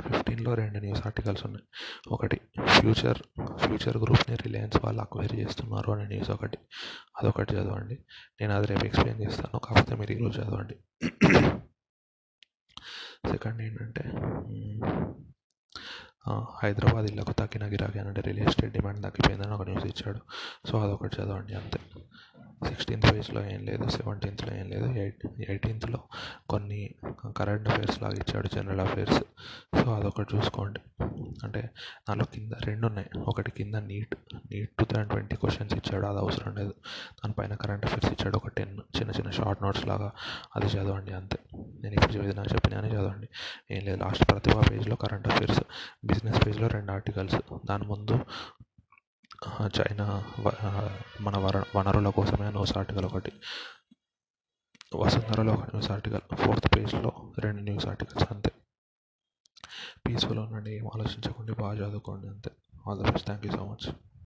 [0.01, 1.65] ఫిఫ్టీన్లో రెండు న్యూస్ ఆర్టికల్స్ ఉన్నాయి.
[2.09, 3.19] ఒకటి ఫ్యూచర్
[3.57, 6.59] ఫ్యూచర్ గ్రూప్ని రిలయన్స్ వాళ్ళు అక్వైర్ చేస్తున్నారు అనే న్యూస్ ఒకటి.
[7.19, 7.99] అదొకటి చదవండి.
[8.41, 9.59] నేను అది రేపు ఎక్స్ప్లెయిన్ చేస్తాను.
[9.59, 10.77] కాకపోతే మీరు ఈరోజు చదవండి.
[13.29, 14.03] సెకండ్ ఏంటంటే
[16.63, 20.21] హైదరాబాద్ ఇళ్ళకు తగ్గిన గిరాకీ అంటే రియల్ ఎస్టేట్ డిమాండ్ తగ్గిపోయిందని ఒక న్యూస్ ఇచ్చాడు.
[20.69, 21.81] సో అదొకటి చదవండి అంతే.
[22.65, 24.87] సిక్స్టీన్త్ పేజ్లో ఏం లేదు సెవెంటీన్త్లో ఏం లేదు.
[24.87, 25.99] ఎయిట్ ఎయిటీన్త్లో
[26.49, 26.95] కొన్ని
[27.37, 29.25] కరెంట్ అఫైర్స్ లాగా ఇచ్చాడు జనరల్ అఫైర్స్.
[29.85, 30.81] సో అదొకటి చూసుకోండి.
[31.45, 31.71] అంటే
[32.09, 33.09] దానిలో కింద రెండు ఉన్నాయి.
[33.19, 36.75] ఒకటి కింద NEET NEET two thousand twenty questions ఇచ్చాడు అది అవసరం లేదు.
[37.25, 40.13] దానిపైన కరెంట్ అఫైర్స్ ఇచ్చాడు ఒక టెన్ చిన్న చిన్న షార్ట్ నోట్స్ లాగా.
[40.57, 41.39] అది చదవండి అంతే.
[41.55, 43.29] నేను ఇప్పుడు చెప్పేది చెప్పినానే చెప్పిన చదవండి.
[43.71, 45.61] ఏం లేదు లాస్ట్ ప్రతిభా పేజ్లో కరెంట్ అఫైర్స్
[46.05, 47.37] బిజినెస్ పేజ్లో రెండు ఆర్టికల్స్.
[47.67, 48.19] దాని ముందు
[49.79, 50.07] చైనా
[51.21, 53.33] మన వర వనరుల కోసమే న్యూస్ ఆర్టికల్ ఒకటి.
[54.97, 58.53] వసుంధరలో ఒక న్యూస్ ఆర్టికల్ ఫోర్త్ పేజ్లో రెండు న్యూస్ ఆర్టికల్స్ అంతే.
[60.07, 62.51] పీస్ఫుల్ ఉండండి ఏం ఆలోచించకుండా బాగా చదువుకోండి అంతే.
[62.89, 64.07] All the best thank you so much.